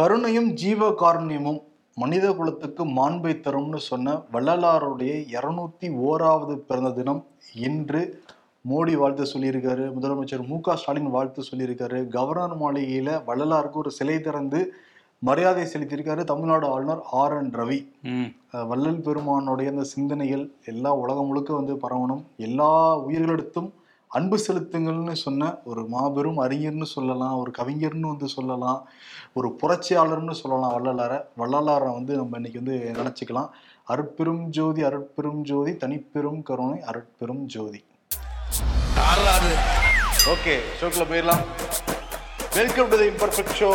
கருணையும் 0.00 0.46
ஜீவ 0.60 0.86
காருண்யமும் 1.00 1.58
மனித 2.00 2.26
குலத்துக்கு 2.36 2.82
மாண்பை 2.98 3.32
தரும்னு 3.46 3.80
சொன்ன 3.86 4.14
வள்ளலாருடைய 4.34 5.12
இருநூத்தி 5.34 5.88
ஓராவது 6.10 6.54
பிறந்த 6.68 6.90
தினம் 6.98 7.20
இன்று 7.64 8.00
மோடி 8.70 8.94
வாழ்த்து 9.00 9.24
சொல்லியிருக்காரு. 9.32 9.84
முதலமைச்சர் 9.96 10.46
மு 10.50 10.58
க 10.60 10.76
ஸ்டாலின் 10.80 11.10
வாழ்த்து 11.16 11.42
சொல்லியிருக்காரு. 11.48 11.98
கவர்னர் 12.16 12.54
மாளிகையில 12.62 13.18
வள்ளலாருக்கு 13.28 13.80
ஒரு 13.82 13.92
சிலை 13.98 14.16
திறந்து 14.28 14.60
மரியாதை 15.28 15.66
செலுத்தியிருக்காரு 15.72 16.24
தமிழ்நாடு 16.32 16.66
ஆளுநர் 16.74 17.02
ஆர் 17.22 17.36
என் 17.40 17.52
ரவி. 17.60 17.80
வள்ளல் 18.70 19.04
பெருமானுடைய 19.08 19.74
அந்த 19.74 19.86
சிந்தனைகள் 19.94 20.46
எல்லா 20.72 20.92
உலகம் 21.02 21.30
முழுக்க 21.32 21.52
வந்து 21.60 21.76
பரவணும். 21.84 22.24
எல்லா 22.48 22.70
உயிர்களிடத்தும் 23.08 23.70
அன்பு 24.16 24.36
செலுத்துங்கள்னு 24.46 25.12
சொன்ன 25.12 25.48
ஒரு 25.64 25.82
மாபெரும் 25.88 26.38
அறிஞர்னு 26.38 26.86
சொல்லலாம் 26.92 27.34
ஒரு 27.40 27.50
கவிஞர்னு 27.58 28.06
வந்து 28.12 28.28
சொல்லலாம் 28.28 28.88
ஒரு 29.32 29.48
புரட்சியாளர்னு 29.60 30.34
சொல்லலாம் 30.40 30.72
வள்ளலாரை. 30.76 31.18
வள்ளலாரை 31.40 31.90
வந்து 31.98 32.14
நம்ம 32.20 32.40
இன்னைக்கு 32.40 32.62
வந்து 32.62 32.78
நினச்சிக்கலாம். 33.00 33.50
அருட்பெரும் 33.92 34.42
ஜோதி 34.56 34.82
அருட்பெரும் 34.82 35.42
ஜோதி 35.50 35.72
தனிப்பெரும் 35.82 36.40
கருணை 36.42 36.80
அருட்பெரும் 36.90 37.44
ஜோதி. 37.54 37.80
ஓகே 40.32 40.56
ஷோக்கில் 40.80 41.08
போயிடலாம். 41.12 41.44
Welcome 42.58 42.88
to 42.88 42.98
the 43.02 43.08
imperfect 43.12 43.56
show 43.60 43.70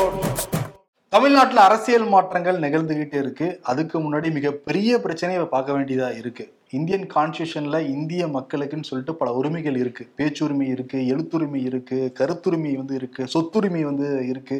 தமிழ்நாட்டில் 1.09 1.65
அரசியல் 1.67 2.07
மாற்றங்கள் 2.13 2.59
நிகழ்ந்துகிட்டே 2.59 3.19
இருக்கு. 3.25 3.47
அதுக்கு 3.63 3.97
முன்னாடி 3.99 4.31
மிகப்பெரிய 4.39 4.99
பிரச்சனையை 4.99 5.45
பார்க்க 5.45 5.73
வேண்டியதா 5.73 6.17
இருக்கு. 6.17 6.45
இந்தியன் 6.75 7.05
கான்ஸ்டியூஷன்ல 7.15 7.79
இந்திய 7.89 8.27
மக்களுக்குன்னு 8.27 8.89
சொல்லிட்டு 8.89 9.15
பல 9.21 9.29
உரிமைகள் 9.33 9.77
இருக்கு. 9.77 10.03
பேச்சுரிமை 10.15 10.67
இருக்கு 10.75 10.99
எழுத்துரிமை 11.13 11.61
இருக்கு 11.69 11.99
கருத்துரிமை 12.19 12.73
வந்து 12.75 12.95
இருக்கு 12.95 13.23
சொத்துரிமை 13.33 13.83
வந்து 13.89 14.07
இருக்கு. 14.27 14.57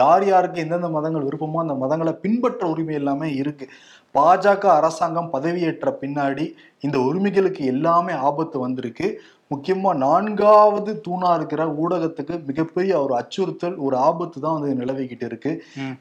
யார் 0.00 0.24
யாருக்கு 0.26 0.60
எந்தெந்த 0.60 0.88
மதங்கள் 0.88 1.28
விருப்பமோ 1.28 1.60
அந்த 1.64 1.76
மதங்களை 1.82 2.14
பின்பற்ற 2.24 2.68
உரிமை 2.68 2.94
எல்லாமே 2.94 3.28
இருக்கு. 3.42 3.66
பாஜக 4.14 4.64
அரசாங்கம் 4.78 5.32
பதவியேற்ற 5.32 5.88
பின்னாடி 6.00 6.44
இந்த 6.80 6.98
உரிமைகளுக்கு 7.00 7.62
எல்லாமே 7.74 8.12
ஆபத்து 8.28 8.58
வந்திருக்கு. 8.58 9.08
முக்கியமா 9.50 9.90
நான்காவது 9.96 10.92
தூணா 11.06 11.28
இருக்கிற 11.38 11.62
ஊடகத்துக்கு 11.82 12.34
மிகப்பெரிய 12.48 12.92
ஒரு 13.02 13.14
அச்சுறுத்தல் 13.18 13.76
ஒரு 13.86 13.96
ஆபத்து 14.06 14.38
தான் 14.44 14.56
வந்து 14.56 14.70
நிலவிக்கிட்டு 14.80 15.26
இருக்கு. 15.30 15.52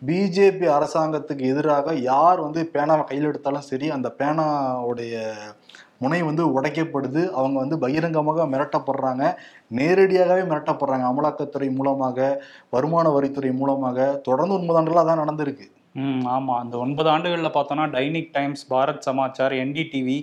பிஜேபி 0.07 0.67
அரசாங்கத்துக்கு 0.77 1.43
எதிராக 1.51 1.93
யார் 2.11 2.39
வந்து 2.45 2.61
பேனாவை 2.73 3.03
கையில் 3.11 3.29
எடுத்தாலும் 3.31 3.67
சரி 3.69 3.89
அந்த 3.97 4.09
பேனாவுடைய 4.19 5.21
முனை 6.03 6.19
வந்து 6.29 6.43
உடைக்கப்படுது. 6.55 7.21
அவங்க 7.39 7.57
வந்து 7.63 7.77
பகிரங்கமாக 7.83 8.47
மிரட்டப்படுறாங்க. 8.53 9.23
நேரடியாகவே 9.79 10.43
மிரட்டப்படுறாங்க. 10.51 11.05
அமலாக்கத்துறை 11.11 11.69
மூலமாக 11.77 12.17
வருமான 12.75 13.09
வரித்துறை 13.17 13.53
மூலமாக. 13.61 14.07
தொடர்ந்து 14.29 14.57
உண்மைதாண்டெல்லாம் 14.59 15.05
அதான் 15.05 15.23
நடந்திருக்கு. 15.23 15.67
ம் 16.03 16.23
ஆமாம் 16.35 16.59
அந்த 16.61 16.75
ஒன்பது 16.83 17.07
ஆண்டுகளில் 17.11 17.53
பார்த்தோன்னா 17.57 17.83
Dainik 17.93 18.31
Times 18.37 18.63
Bharat 18.71 19.05
Samachar 19.07 19.53
NDTV 19.63 20.15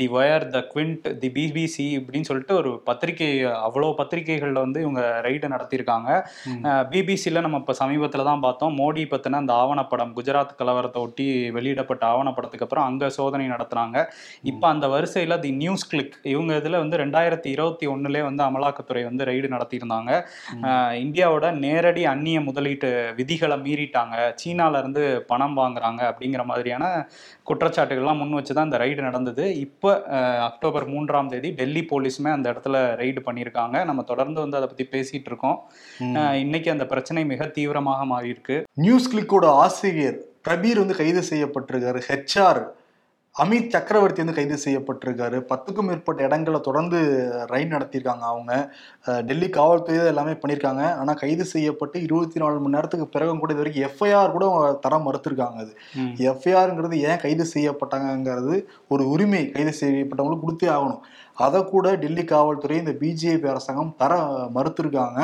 the 0.00 0.06
Wire 0.14 0.44
the 0.54 0.60
Quint 0.72 1.06
the 1.22 1.28
BBC 1.36 1.86
இப்படின்னு 1.98 2.28
சொல்லிட்டு 2.28 2.54
ஒரு 2.60 2.70
பத்திரிகை 2.88 3.28
அவ்வளோ 3.66 3.88
பத்திரிகைகளில் 3.98 4.60
வந்து 4.64 4.78
இவங்க 4.84 5.02
ரைடு 5.26 5.48
நடத்தியிருக்காங்க. 5.54 6.10
பிபிசியில் 6.92 7.42
நம்ம 7.46 7.60
இப்போ 7.62 7.74
சமீபத்தில் 7.82 8.28
தான் 8.30 8.44
பார்த்தோம். 8.46 8.74
மோடி 8.80 9.04
பற்றின 9.12 9.40
அந்த 9.42 9.54
ஆவணப்படம் 9.62 10.14
குஜராத் 10.18 10.56
கலவரத்தை 10.60 11.02
ஒட்டி 11.06 11.26
வெளியிடப்பட்ட 11.56 12.06
ஆவணப்படத்துக்கு 12.12 12.66
அப்புறம் 12.68 12.88
அங்கே 12.90 13.10
சோதனை 13.18 13.48
நடத்துனாங்க. 13.54 14.06
இப்போ 14.52 14.66
அந்த 14.74 14.88
வரிசையில் 14.94 15.36
தி 15.44 15.52
நியூஸ் 15.62 15.86
கிளிக் 15.92 16.16
இவங்க 16.34 16.56
இதில் 16.62 16.80
வந்து 16.82 17.02
ரெண்டாயிரத்தி 17.04 17.50
இருபத்தி 17.56 17.86
ஒன்றுலே 17.96 18.24
வந்து 18.28 18.44
அமலாக்கத்துறை 18.48 19.04
வந்து 19.10 19.28
ரைடு 19.32 19.48
நடத்தியிருந்தாங்க. 19.56 20.10
இந்தியாவோட 21.04 21.46
நேரடி 21.66 22.04
அந்நிய 22.14 22.40
முதலீட்டு 22.48 22.90
விதிகளை 23.20 23.58
மீறிட்டாங்க. 23.68 24.16
சீனால 24.42 24.82
இருந்து 24.84 25.04
பணம் 25.30 25.56
வாங்குறாங்க 25.60 26.00
அப்படிங்கிற 26.10 26.42
மாதிரியான 26.50 26.84
குற்றச்சாட்டுகள்லாம் 27.50 28.20
முன் 28.22 28.36
வச்சு 28.38 28.56
தான் 28.58 28.68
இந்த 28.68 28.80
ரைடு 28.84 29.00
நடந்தது. 29.08 29.44
இப்போ 29.66 29.90
அக்டோபர் 30.48 30.86
மூன்றாம் 30.94 31.30
தேதி 31.34 31.50
டெல்லி 31.60 31.84
போலீஸுமே 31.92 32.32
அந்த 32.36 32.46
இடத்துல 32.52 32.76
ரைடு 33.02 33.22
பண்ணியிருக்காங்க. 33.28 33.76
நம்ம 33.90 34.04
தொடர்ந்து 34.12 34.38
வந்து 34.44 34.58
அதை 34.60 34.68
பற்றி 34.72 34.86
பேசிட்டு 34.94 35.30
இருக்கோம். 35.32 35.58
இன்னைக்கு 36.44 36.70
அந்த 36.76 36.86
பிரச்சனை 36.94 37.24
மிக 37.34 37.50
தீவிரமாக 37.58 38.04
மாறி 38.14 38.28
இருக்கு 38.34 38.58
நியூஸ் 38.86 39.10
கிளிக்கோட 39.14 39.46
ஆசிரியர் 39.66 40.18
பிரபீர் 40.48 40.82
வந்து 40.82 40.98
கைது 41.00 41.22
செய்யப்பட்டிருக்காரு. 41.30 42.00
ஹெச்ஆர் 42.10 42.62
அமித் 43.42 43.74
சக்கரவர்த்தி 43.74 44.20
வந்து 44.22 44.36
கைது 44.36 44.56
செய்யப்பட்டிருக்காரு. 44.64 45.38
பத்துக்கும் 45.50 45.86
மேற்பட்ட 45.88 46.20
இடங்களை 46.28 46.60
தொடர்ந்து 46.60 46.98
ரைட் 47.52 47.74
நடத்தியிருக்காங்க 47.74 48.24
அவங்க. 48.30 48.52
டெல்லி 49.28 49.48
காவல்துறை 49.56 50.06
எல்லாமே 50.12 50.34
பண்ணியிருக்காங்க. 50.40 50.84
ஆனால் 51.00 51.20
கைது 51.20 51.44
செய்யப்பட்டு 51.52 52.02
இருபத்தி 52.06 52.40
நாலு 52.42 52.58
மணி 52.64 52.74
நேரத்துக்கு 52.76 53.06
பிறகும் 53.06 53.42
கூட 53.42 53.52
இது 53.52 53.62
வரைக்கும் 53.62 53.86
எஃப்ஐஆர் 53.88 54.34
கூட 54.36 54.48
தர 54.86 54.98
மறுத்திருக்காங்க 55.06 55.60
அது. 55.64 55.72
எஃப்ஐஆர்ங்கிறது 56.32 56.98
ஏன் 57.10 57.22
கைது 57.26 57.46
செய்யப்பட்டாங்கங்கிறது 57.54 58.56
ஒரு 58.88 59.06
உரிமை. 59.14 59.44
கைது 59.50 59.74
செய்யப்பட்டவங்களுக்கு 59.82 60.46
கொடுத்தே 60.48 60.70
ஆகணும். 60.76 61.02
அதை 61.46 61.64
கூட 61.64 61.88
டெல்லி 62.02 62.24
காவல்துறை 62.24 62.76
இந்த 62.82 62.92
பிஜேபி 63.02 63.48
அரசாங்கம் 63.54 63.96
தர 64.02 64.14
மறுத்திருக்காங்க. 64.56 65.20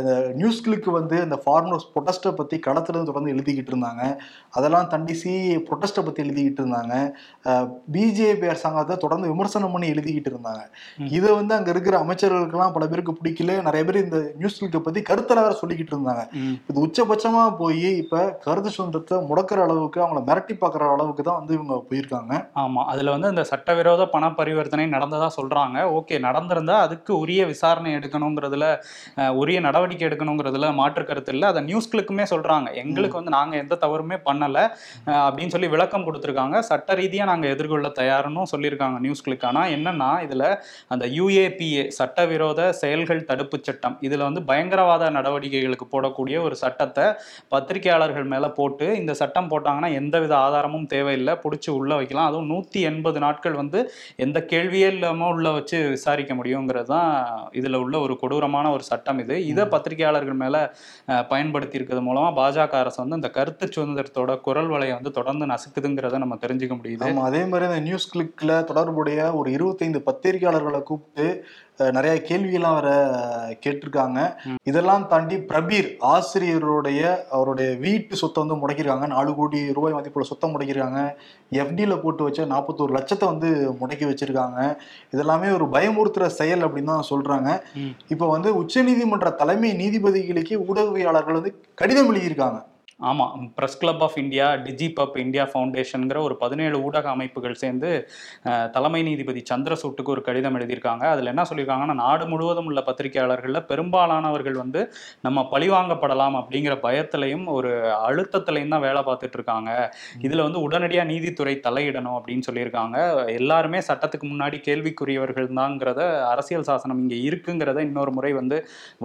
இந்த 0.00 0.12
நியூஸ் 0.40 0.60
கிளிக்கு 0.64 0.90
வந்து 0.98 1.16
இந்த 1.26 1.36
ஃபார்மர்ஸ் 1.44 1.86
ப்ரொட்டஸ்ட்டை 1.92 2.32
பற்றி 2.40 2.56
களத்துல 2.66 2.94
இருந்து 2.94 3.10
தொடர்ந்து 3.10 3.32
எழுதிக்கிட்டு 3.34 3.72
இருந்தாங்க. 3.72 4.02
அதெல்லாம் 4.58 4.88
தாண்டி 4.92 5.14
சிஏ 5.20 5.56
ப்ரொட்டஸ்ட்டை 5.68 6.02
பற்றி 6.06 6.22
எழுதிக்கிட்டு 6.24 6.62
இருந்தாங்க. 6.62 6.94
பிஜேபி 7.94 8.46
அரசாங்கத்தை 8.52 8.96
தொடர்ந்து 9.04 9.30
விமர்சனம் 9.32 9.74
பண்ணி 9.74 9.88
எழுதிக்கிட்டு 9.94 10.30
இருந்தாங்க. 10.32 10.62
இதை 11.18 11.30
வந்து 11.40 11.54
அங்கே 11.58 11.72
இருக்கிற 11.74 11.96
அமைச்சர்களுக்கெல்லாம் 12.04 12.74
பல 12.76 12.86
பேருக்கு 12.92 13.14
பிடிக்கல. 13.20 13.56
நிறைய 13.68 13.84
பேர் 13.88 14.00
இந்த 14.04 14.20
நியூஸ் 14.40 14.58
கிளிக்கை 14.60 14.82
பற்றி 14.86 15.02
கருத்தரை 15.10 15.42
வேற 15.46 15.56
சொல்லிக்கிட்டு 15.62 15.94
இருந்தாங்க. 15.96 16.24
இது 16.68 16.78
உச்சபட்சமா 16.86 17.42
போய் 17.62 17.88
இப்ப 18.02 18.22
கருத்து 18.46 18.72
சுதந்திரத்தை 18.76 19.18
முடக்கிற 19.32 19.60
அளவுக்கு 19.66 20.04
அவங்கள 20.04 20.22
மிரட்டி 20.30 20.56
பார்க்குற 20.62 20.92
அளவுக்கு 20.94 21.22
தான் 21.30 21.40
வந்து 21.40 21.56
இவங்க 21.58 21.80
போயிருக்காங்க. 21.90 22.32
ஆமா. 22.64 22.84
அதுல 22.92 23.12
வந்து 23.16 23.30
அந்த 23.32 23.44
சட்டவிரோத 23.52 24.02
பண 24.14 24.24
பரிவர்த்தனை 24.40 24.86
நடந்ததா 24.96 25.30
சொல்றாங்க. 25.38 25.78
ஓகே 25.98 26.22
நடந்திருந்தா 26.28 26.78
அதுக்கு 26.86 27.12
உரிய 27.24 27.42
விசாரணை 27.52 27.92
எடுக்கணுங்கிறதுல 27.98 28.66
உரிய 29.42 29.58
நடவடிக்கை 29.68 30.04
எடுக்கணுங்கிறதுல 30.08 30.68
மாற்று 30.80 31.04
கருத்து 31.08 31.32
இல்லை. 31.34 31.46
அதை 31.52 31.60
நியூஸ்களுக்குமே 31.70 32.24
சொல்றாங்க. 32.32 32.68
எங்களுக்கு 32.82 33.18
வந்து 33.20 33.34
நாங்க 33.38 33.54
எந்த 33.62 33.78
தவறுமே 33.84 34.18
பண்ணல. 34.28 34.58
அப்படின்னு 35.26 35.54
சொல்லி 35.54 35.70
விளக்கம் 35.74 36.06
கொடுத்துருக்காங்க. 36.06 36.56
சட்ட 36.70 36.94
ரீதியா 37.00 37.24
நாங்க 37.30 37.46
எதிர்கொள்ள 37.54 37.88
தயாருன்னு 38.00 38.50
சொல்லியிருக்காங்க 38.52 38.98
நியூஸ்களுக்கு. 39.06 39.46
ஆனா 39.50 39.62
என்னன்னா 39.76 40.10
இதுல 40.26 40.44
அந்த 40.94 41.04
யூஏபிஏ 41.18 41.84
சட்டவிரோத 41.98 42.60
செயல்கள் 42.82 43.26
தடுப்பு 43.30 43.58
சட்டம் 43.68 43.96
இதுல 44.08 44.22
வந்து 44.28 44.42
பயங்கரவாத 44.50 45.10
நடவடிக்கைகளுக்கு 45.18 45.88
போடக்கூடிய 45.94 46.36
ஒரு 46.46 46.56
சட்டத்தை 46.64 47.06
பத்திரிகையாளர்கள் 47.54 48.28
மேல 48.32 48.44
போட்டு 48.58 48.86
இந்த 49.00 49.12
சட்டம் 49.22 49.50
போட்டாங்கன்னா 49.52 49.90
எந்தவித 50.00 50.32
ஆதாரமும் 50.44 50.88
தேவையில்லை. 50.94 51.34
பிடிச்சி 51.44 51.70
உள்ள 51.78 51.92
வைக்கலாம். 52.00 52.28
அதுவும் 52.30 52.50
நூத்தி 52.52 52.80
எண்பது 52.90 53.18
நாட்கள் 53.24 53.56
வந்து 53.62 53.80
எந்த 54.24 54.38
கேள்வியே 54.52 54.88
இல்லாம 54.94 55.28
உள்ள 55.34 55.48
வச்சு 55.58 55.78
விசாரிக்க 55.96 56.32
முடியுங்கிறது 56.40 56.90
தான் 56.94 57.10
இதுல 57.60 57.78
உள்ள 57.84 57.94
ஒரு 58.06 58.14
கொடூரமான 58.22 58.66
ஒரு 58.76 58.84
சட்டம் 58.90 59.20
இது. 59.24 59.36
இதை 59.54 59.64
பத்திரிகையாளர்கள் 59.72 60.38
மேல 60.38 60.56
அஹ், 61.08 61.24
பயன்படுத்தி 61.28 61.76
இருக்கிறது 61.76 62.04
மூலமா 62.04 62.28
பாஜக 62.36 62.74
அரசு 62.78 62.98
வந்து 63.00 63.16
இந்த 63.16 63.30
கருத்து 63.34 63.66
சுதந்திரத்தோட 63.70 64.12
குரல் 64.42 64.70
வலையை 64.70 64.94
வந்து 64.94 65.12
தொடர்ந்து 65.14 65.46
நசுக்குதுங்கிறத 65.46 66.18
நம்ம 66.20 66.38
தெரிஞ்சுக்க 66.40 66.76
முடியுது. 66.76 67.10
அதே 67.24 67.42
மாதிரி 67.46 67.68
அந்த 67.68 67.82
நியூஸ் 67.84 68.10
கிளிக்ல 68.10 68.32
தொடர்புடைய 68.68 69.02
ஒரு 69.34 69.50
இருபத்தைந்து 69.54 70.00
பத்திரிகையாளர்களை 70.08 70.82
கூப்பிட்டு 70.84 71.26
நிறைய 71.96 72.14
கேள்வியெல்லாம் 72.26 72.76
வேற 72.78 72.90
கேட்டிருக்காங்க. 73.64 74.18
இதெல்லாம் 74.70 75.06
தாண்டி 75.12 75.36
பிரபீர் 75.50 75.88
ஆசிரியருடைய 76.14 77.00
அவருடைய 77.36 77.70
வீட்டு 77.84 78.20
சொத்தை 78.20 78.38
வந்து 78.42 78.58
முடக்கியிருக்காங்க. 78.60 79.06
நாலு 79.14 79.30
கோடி 79.38 79.60
ரூபாய் 79.78 79.96
மதிப்புள்ள 79.96 80.26
சொத்தை 80.30 80.50
முடக்கியிருக்காங்க. 80.52 81.02
எஃப்டியில் 81.62 82.02
போட்டு 82.04 82.26
வச்ச 82.26 82.46
நாற்பத்தோரு 82.52 82.96
லட்சத்தை 82.98 83.28
வந்து 83.32 83.50
முடக்கி 83.80 84.06
வச்சிருக்காங்க. 84.10 84.60
இதெல்லாமே 85.14 85.50
ஒரு 85.58 85.68
பயமுறுத்துற 85.76 86.26
செயல் 86.40 86.66
அப்படின்னு 86.68 86.92
தான் 86.94 87.10
சொல்றாங்க. 87.12 87.50
இப்போ 88.14 88.28
வந்து 88.34 88.52
உச்சநீதிமன்ற 88.62 89.30
தலைமை 89.42 89.72
நீதிபதிகளுக்கே 89.82 90.62
ஊடகவியலாளர்கள் 90.68 91.40
வந்து 91.40 91.54
கடிதம் 91.82 92.10
எழுதியிருக்காங்க. 92.12 92.60
ஆமா 93.00 93.24
Press 93.56 93.78
Club 93.80 94.02
of 94.06 94.16
India 94.22 94.46
DigiPub 94.66 95.16
India 95.22 95.44
ஃபவுண்டேஷன்ங்கிற 95.52 96.18
ஒரு 96.26 96.34
பதினேழு 96.42 96.76
ஊடக 96.86 97.06
அமைப்புகள் 97.14 97.56
சேர்ந்து 97.62 97.88
தலைமை 98.74 99.00
நீதிபதி 99.08 99.40
சந்திரசூட்டுக்கு 99.50 100.12
ஒரு 100.14 100.22
கடிதம் 100.28 100.56
எழுதியிருக்காங்க. 100.58 101.04
அதில் 101.14 101.30
என்ன 101.32 101.42
சொல்லியிருக்காங்கன்னா 101.50 101.96
நாடு 102.02 102.24
முழுவதும் 102.32 102.68
உள்ள 102.70 102.82
பத்திரிகையாளர்களில் 102.88 103.60
பெரும்பாலானவர்கள் 103.70 104.58
வந்து 104.62 104.82
நம்ம 105.26 105.44
பழிவாங்கப்படலாம் 105.54 106.36
அப்படிங்கிற 106.40 106.76
பயத்திலையும் 106.86 107.46
ஒரு 107.56 107.72
அழுத்தத்திலையும் 108.08 108.72
தான் 108.74 108.84
வேலை 108.86 109.02
பார்த்துட்டு 109.08 109.38
இருக்காங்க. 109.40 109.70
இதில் 110.26 110.44
வந்து 110.46 110.62
உடனடியாக 110.66 111.10
நீதித்துறை 111.12 111.56
தலையிடணும் 111.66 112.16
அப்படின்னு 112.18 112.48
சொல்லியிருக்காங்க. 112.50 112.96
எல்லாருமே 113.40 113.80
சட்டத்துக்கு 113.90 114.28
முன்னாடி 114.32 114.58
கேள்விக்குரியவர்கள் 114.68 115.50
தாங்கிறத 115.60 116.00
அரசியல் 116.32 116.68
சாசனம் 116.70 117.02
இங்கே 117.04 117.20
இருக்குங்கிறத 117.28 117.78
இன்னொரு 117.88 118.12
முறை 118.18 118.32
வந்து 118.40 118.56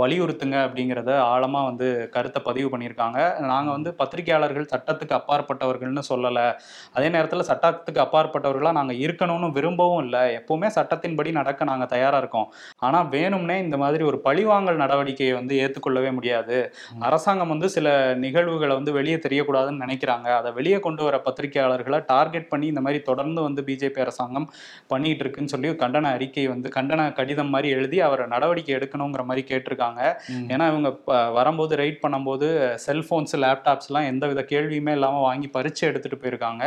வலியுறுத்துங்க 0.04 0.58
அப்படிங்கிறத 0.68 1.12
ஆழமாக 1.34 1.69
வந்து 1.72 1.90
கருத்தை 2.16 2.42
பதிவு 2.50 2.69
பண்ணியிருக்காங்க. 2.75 3.19
நாங்கள் 3.52 3.75
வந்து 3.80 3.94
பத்திரிகையாளர்கள் 4.04 4.72
சட்டத்துக்கு 4.74 5.18
அப்பாற்பட்டவர்கள்னு 5.20 6.06
சொல்லல. 6.12 6.40
அதே 6.98 7.10
நேரத்துல 7.16 7.44
சட்டத்துக்கு 7.52 8.02
அப்பாற்பட்டவர்களா 8.06 8.72
நாங்க 8.78 8.94
இருக்கணும்னு 9.06 9.50
விரும்பவும் 9.58 10.02
இல்லை. 10.06 10.24
எப்பவுமே 10.40 10.70
சட்டத்தின்படி 10.78 11.31
நடக்க 11.40 11.68
நாங்க 11.70 11.86
தயாரா 11.94 12.18
இருக்கோம். 12.22 12.48
ஆனா 12.88 13.00
வேணும்னே 13.16 13.58
இந்த 13.66 13.78
மாதிரி 13.81 14.04
ஒரு 14.10 14.18
பழிவாங்கல் 14.28 14.81
நடவடிக்கையை 14.84 15.34
வந்து 15.38 15.54
ஏத்துக்கொள்ளவே 15.64 16.12
முடியாது. 16.18 16.58
அரசாங்கம் 17.08 17.52
வந்து 17.54 17.68
சில 17.76 17.88
நிகழ்வுகளை 18.24 18.74
வந்து 18.80 18.92
வெளியே 18.98 19.18
தெரியக்கூடாதுன்னு 19.26 19.84
நினைக்கிறாங்க. 19.86 20.28
அதை 20.40 20.50
வெளியே 20.58 20.80
கொண்டு 20.86 21.04
வர 21.08 21.18
பத்திரிகையாளர்களை 21.28 22.00
டார்கெட் 22.12 22.50
பண்ணி 22.52 22.68
இந்த 22.74 22.82
மாதிரி 22.86 23.00
தொடர்ந்து 23.10 23.42
வந்து 23.48 23.62
பிஜேபி 23.70 24.02
அரசாங்கம் 24.06 24.48
பண்ணிட்டு 24.94 25.24
இருக்குன்னு 25.24 25.54
சொல்லி 25.54 25.70
கண்டன 25.84 26.12
அறிக்கை 26.18 26.46
வந்து 26.54 26.68
கண்டன 26.78 27.08
கடிதம் 27.20 27.54
மாதிரி 27.56 27.70
எழுதி 27.78 27.98
அவரை 28.08 28.25
நடவடிக்கை 28.34 28.74
எடுக்கணுங்கிற 28.80 29.24
மாதிரி 29.30 29.44
கேட்டிருக்காங்க. 29.52 30.02
ஏன்னா 30.54 30.68
இவங்க 30.72 30.90
வரும்போது 31.38 31.74
ரைட் 31.82 32.02
பண்ணும்போது 32.04 32.48
செல்போன்ஸ் 32.86 33.36
லேப்டாப்ஸ்லாம் 33.69 34.07
எந்த 34.12 34.25
வித 34.30 34.42
கேள்வியுமே 34.51 34.92
இல்லாமல் 34.98 35.24
வாங்கி 35.27 35.48
பரீட்சை 35.56 35.83
எடுத்துட்டு 35.89 36.18
போயிருக்காங்க. 36.21 36.63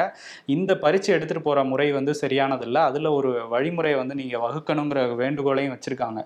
இந்த 0.54 0.72
பரீட்சை 0.84 1.10
எடுத்துட்டு 1.16 1.42
போற 1.46 1.60
முறை 1.70 1.86
வந்து 1.98 2.12
சரியானதில்ல. 2.22 2.78
அதுல 2.90 3.10
ஒரு 3.18 3.30
வழிமுறையை 3.54 3.96
வந்து 4.00 4.14
நீங்க 4.20 4.36
வகுக்கணுங்கிற 4.44 5.00
வேண்டுகோளையும் 5.22 5.74
வச்சிருக்காங்க. 5.74 6.20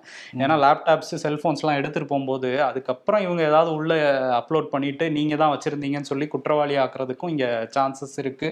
ஏன்னா 0.44 0.56
லேப்டாப்ஸ் 0.64 1.14
செல்போன்ஸ்லாம் 1.24 1.78
எடுத்துட்டு 1.80 2.08
போகும்போது 2.12 2.50
அதுக்கப்புறம் 2.68 3.22
இவங்க 3.26 3.42
ஏதாவது 3.50 3.72
உள்ள 3.78 3.94
அப்லோட் 4.40 4.68
பண்ணிட்டு 4.74 5.06
நீங்க 5.18 5.34
தான் 5.42 5.52
வச்சிருந்தீங்கன்னு 5.54 6.10
சொல்லி 6.12 6.28
குற்றவாளி 6.34 6.76
ஆக்குறதுக்கும் 6.84 7.32
இங்க 7.34 7.46
சான்சஸ் 7.76 8.16
இருக்கு. 8.24 8.50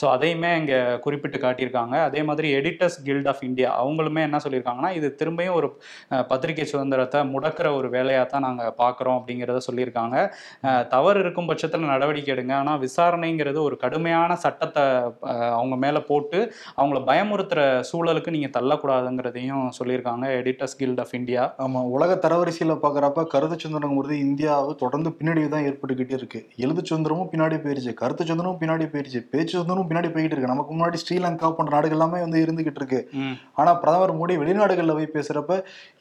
ஸோ 0.00 0.06
அதையுமே 0.14 0.52
இங்க 0.60 0.74
குறிப்பிட்டு 1.06 1.40
காட்டியிருக்காங்க. 1.46 1.96
அதே 2.08 2.22
மாதிரி 2.30 2.48
எடிட்டர்ஸ் 2.60 2.98
கில்ட் 3.08 3.30
ஆஃப் 3.34 3.44
இந்தியா 3.50 3.70
அவங்களுமே 3.82 4.24
என்ன 4.28 4.40
சொல்லியிருக்காங்கன்னா 4.46 4.92
இது 5.00 5.10
திரும்பியும் 5.22 5.58
ஒரு 5.60 5.70
பத்திரிகை 6.32 6.66
சுதந்திரத்தை 6.74 7.20
முடக்கிற 7.34 7.66
ஒரு 7.80 7.88
வேலையாக 7.96 8.26
தான் 8.32 8.46
நாங்கள் 8.48 8.74
பார்க்குறோம் 8.82 9.18
அப்படிங்கிறத 9.18 9.60
சொல்லியிருக்காங்க. 9.68 10.16
தவறு 10.94 11.18
இருக்கும் 11.24 11.48
பட்சத்தில் 11.64 11.92
நடவடிக்கை 11.92 12.30
எடுங்க. 12.34 12.52
ஆனால் 12.60 12.80
விசாரணைங்கிறது 12.84 13.58
ஒரு 13.66 13.76
கடுமையான 13.84 14.30
சட்டத்தை 14.44 14.82
அவங்க 15.58 15.74
மேலே 15.84 16.00
போட்டு 16.08 16.38
அவங்கள 16.78 16.98
பயமுறுத்துற 17.10 17.60
சூழலுக்கு 17.90 18.34
நீங்கள் 18.36 18.54
தள்ளக்கூடாதுங்கிறதையும் 18.56 19.64
சொல்லியிருக்காங்க 19.78 20.24
எடிட்டர்ஸ் 20.38 20.76
கில்ட் 20.80 21.02
ஆஃப் 21.04 21.14
இந்தியா. 21.20 21.42
ஆமா 21.64 21.80
உலக 21.96 22.18
தரவரிசையில 22.24 22.76
பாக்குறப்ப 22.84 23.24
கருத்து 23.34 23.58
சுதந்திரங்கிறது 23.62 24.16
இந்தியாவு 24.26 24.72
தொடர்ந்து 24.82 25.12
பின்னடைவு 25.18 25.50
தான் 25.54 25.66
ஏற்பட்டுக்கிட்டே 25.68 26.16
இருக்கு. 26.20 26.40
எழுத்து 26.64 26.84
சுதந்திரமும் 26.90 27.30
பின்னாடி 27.32 27.58
போயிருச்சு 27.64 27.94
கருத்து 28.02 28.22
சுதந்திரமும் 28.24 28.60
பின்னாடி 28.62 28.86
போயிருச்சு 28.92 29.22
பேச்சு 29.32 29.52
சுதந்திரமும் 29.56 29.88
பின்னாடி 29.90 30.10
போயிட்டு 30.14 30.34
இருக்கு. 30.34 30.52
நமக்கு 30.54 30.72
முன்னாடி 30.74 31.00
ஸ்ரீலங்கா 31.04 31.50
போன்ற 31.56 31.72
நாடுகள் 31.76 31.96
எல்லாமே 31.98 32.20
வந்து 32.26 32.42
இருந்துகிட்டு 32.44 32.82
இருக்கு. 32.82 33.00
ம். 33.22 33.34
ஆனா 33.60 33.70
பிரதமர் 33.84 34.16
மோடி 34.20 34.36
வெளிநாடுகள்ல 34.42 34.96
போய் 34.98 35.14
பேசுறப்ப 35.16 35.52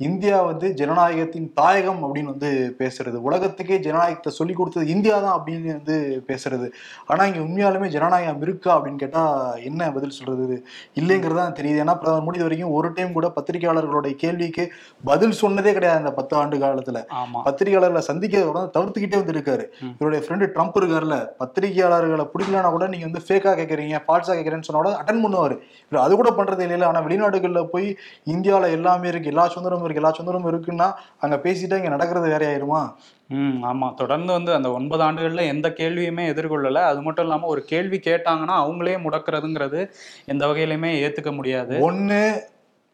இந்தியா 0.09 0.37
வந்து 0.51 0.67
ஜனநாயகத்தின் 0.81 1.49
தாயகம் 1.59 2.01
அப்படின்னு 2.05 2.33
வந்து 2.33 2.49
பேசுறது 2.81 3.17
உலகத்துக்கே 3.29 3.77
ஜனநாயகத்தை 3.87 4.31
சொல்லி 4.39 4.53
கொடுத்தது 4.55 4.85
இந்தியா 4.95 5.15
தான் 5.25 5.35
அப்படின்னு 5.37 5.52
வந்து 5.61 5.95
பேசுறது. 6.27 6.67
ஆனா 7.07 7.25
இங்க 7.25 7.39
உண்மையாலுமே 7.39 7.87
ஜனநாயகம் 7.87 8.41
இருக்கா 8.41 8.75
அப்படின்னு 8.75 8.99
கேட்டா 8.99 9.23
என்ன 9.63 9.91
பதில் 9.91 10.09
சொல்றது? 10.09 10.55
இல்லைங்கிறதா 10.95 11.53
தெரியுது. 11.53 11.81
ஏன்னா 11.83 11.95
பிரதமர் 11.95 12.25
மோடி 12.27 12.41
வரைக்கும் 12.41 12.71
ஒரு 12.71 12.93
டைம் 12.93 13.13
கூட 13.13 13.27
பத்திரிகையாளர்களுடைய 13.29 14.15
கேள்விக்கு 14.15 14.65
பதில் 15.03 15.39
சொன்னதே 15.41 15.73
கிடையாது 15.73 15.97
அந்த 15.97 16.11
பத்து 16.11 16.35
ஆண்டு 16.35 16.57
காலத்துல. 16.57 16.99
பத்திரிகையாளர்களை 17.45 18.03
சந்திக்கிறத 18.07 18.45
கூட 18.45 18.59
தவிர்த்துக்கிட்டே 18.75 19.17
வந்திருக்காரு. 19.17 19.65
ம். 19.81 19.93
இவருடைய 19.99 20.23
ஃப்ரெண்டு 20.25 20.45
ட்ரம்ப் 20.55 20.77
இருக்காருல்ல 20.77 21.17
பத்திரிகையாளர்களை 21.39 22.27
பிடிக்கலனா 22.33 22.69
கூட 22.69 22.87
நீங்க 22.87 23.05
வந்து 23.05 23.25
ஃபேக்கா 23.27 23.53
கேட்கறீங்க 23.53 24.01
ஃபால்ஸா 24.05 24.33
கேட்கறேன்னு 24.33 24.61
சொன்னா 24.61 24.81
கூட 24.81 24.95
அட்டன் 24.97 25.23
பண்ணுவாரு. 25.23 25.57
இவர் 25.91 26.03
அது 26.03 26.15
கூட 26.15 26.29
பண்றது 26.31 26.63
இல்லையில 26.67 26.83
ஆனா 26.83 27.01
வெளிநாடுகள்ல 27.01 27.63
போய் 27.65 27.89
இந்தியால 28.27 28.71
எல்லாமே 28.71 29.07
இருக்கு 29.07 29.27
எல்லா 29.27 29.47
சுதந்திரமும் 29.47 29.83
இருக்கு 29.83 30.01
எல்லா 30.01 30.13
சுதந்திரமும் 30.13 30.51
இருக்குன்னா 30.51 30.89
அங்க 31.19 31.35
பேசிட்டா 31.37 31.75
இங்க 31.75 31.89
நடக்கிறது 31.89 32.27
வேற 32.27 32.45
ஆயிருமா 32.45 32.81
ம் 33.29 33.63
ஆமாம் 33.63 33.95
தொடர்ந்து 33.95 34.31
வந்து 34.33 34.53
அந்த 34.53 34.71
ஒன்பது 34.71 35.03
ஆண்டுகளில் 35.03 35.49
எந்த 35.49 35.67
கேள்வியுமே 35.69 36.23
எதிர்கொள்ளலை. 36.31 36.81
அது 36.83 37.01
மட்டும் 37.01 37.25
இல்லாமல் 37.25 37.49
ஒரு 37.49 37.61
கேள்வி 37.63 37.97
கேட்டாங்கன்னா 37.99 38.55
அவங்களே 38.61 38.95
முடக்கிறதுங்கிறது 38.99 39.81
எந்த 40.25 40.43
வகையிலுமே 40.47 40.91
ஏற்றுக்க 41.01 41.31
முடியாது. 41.33 41.77
ஒண்ணு 41.83 42.19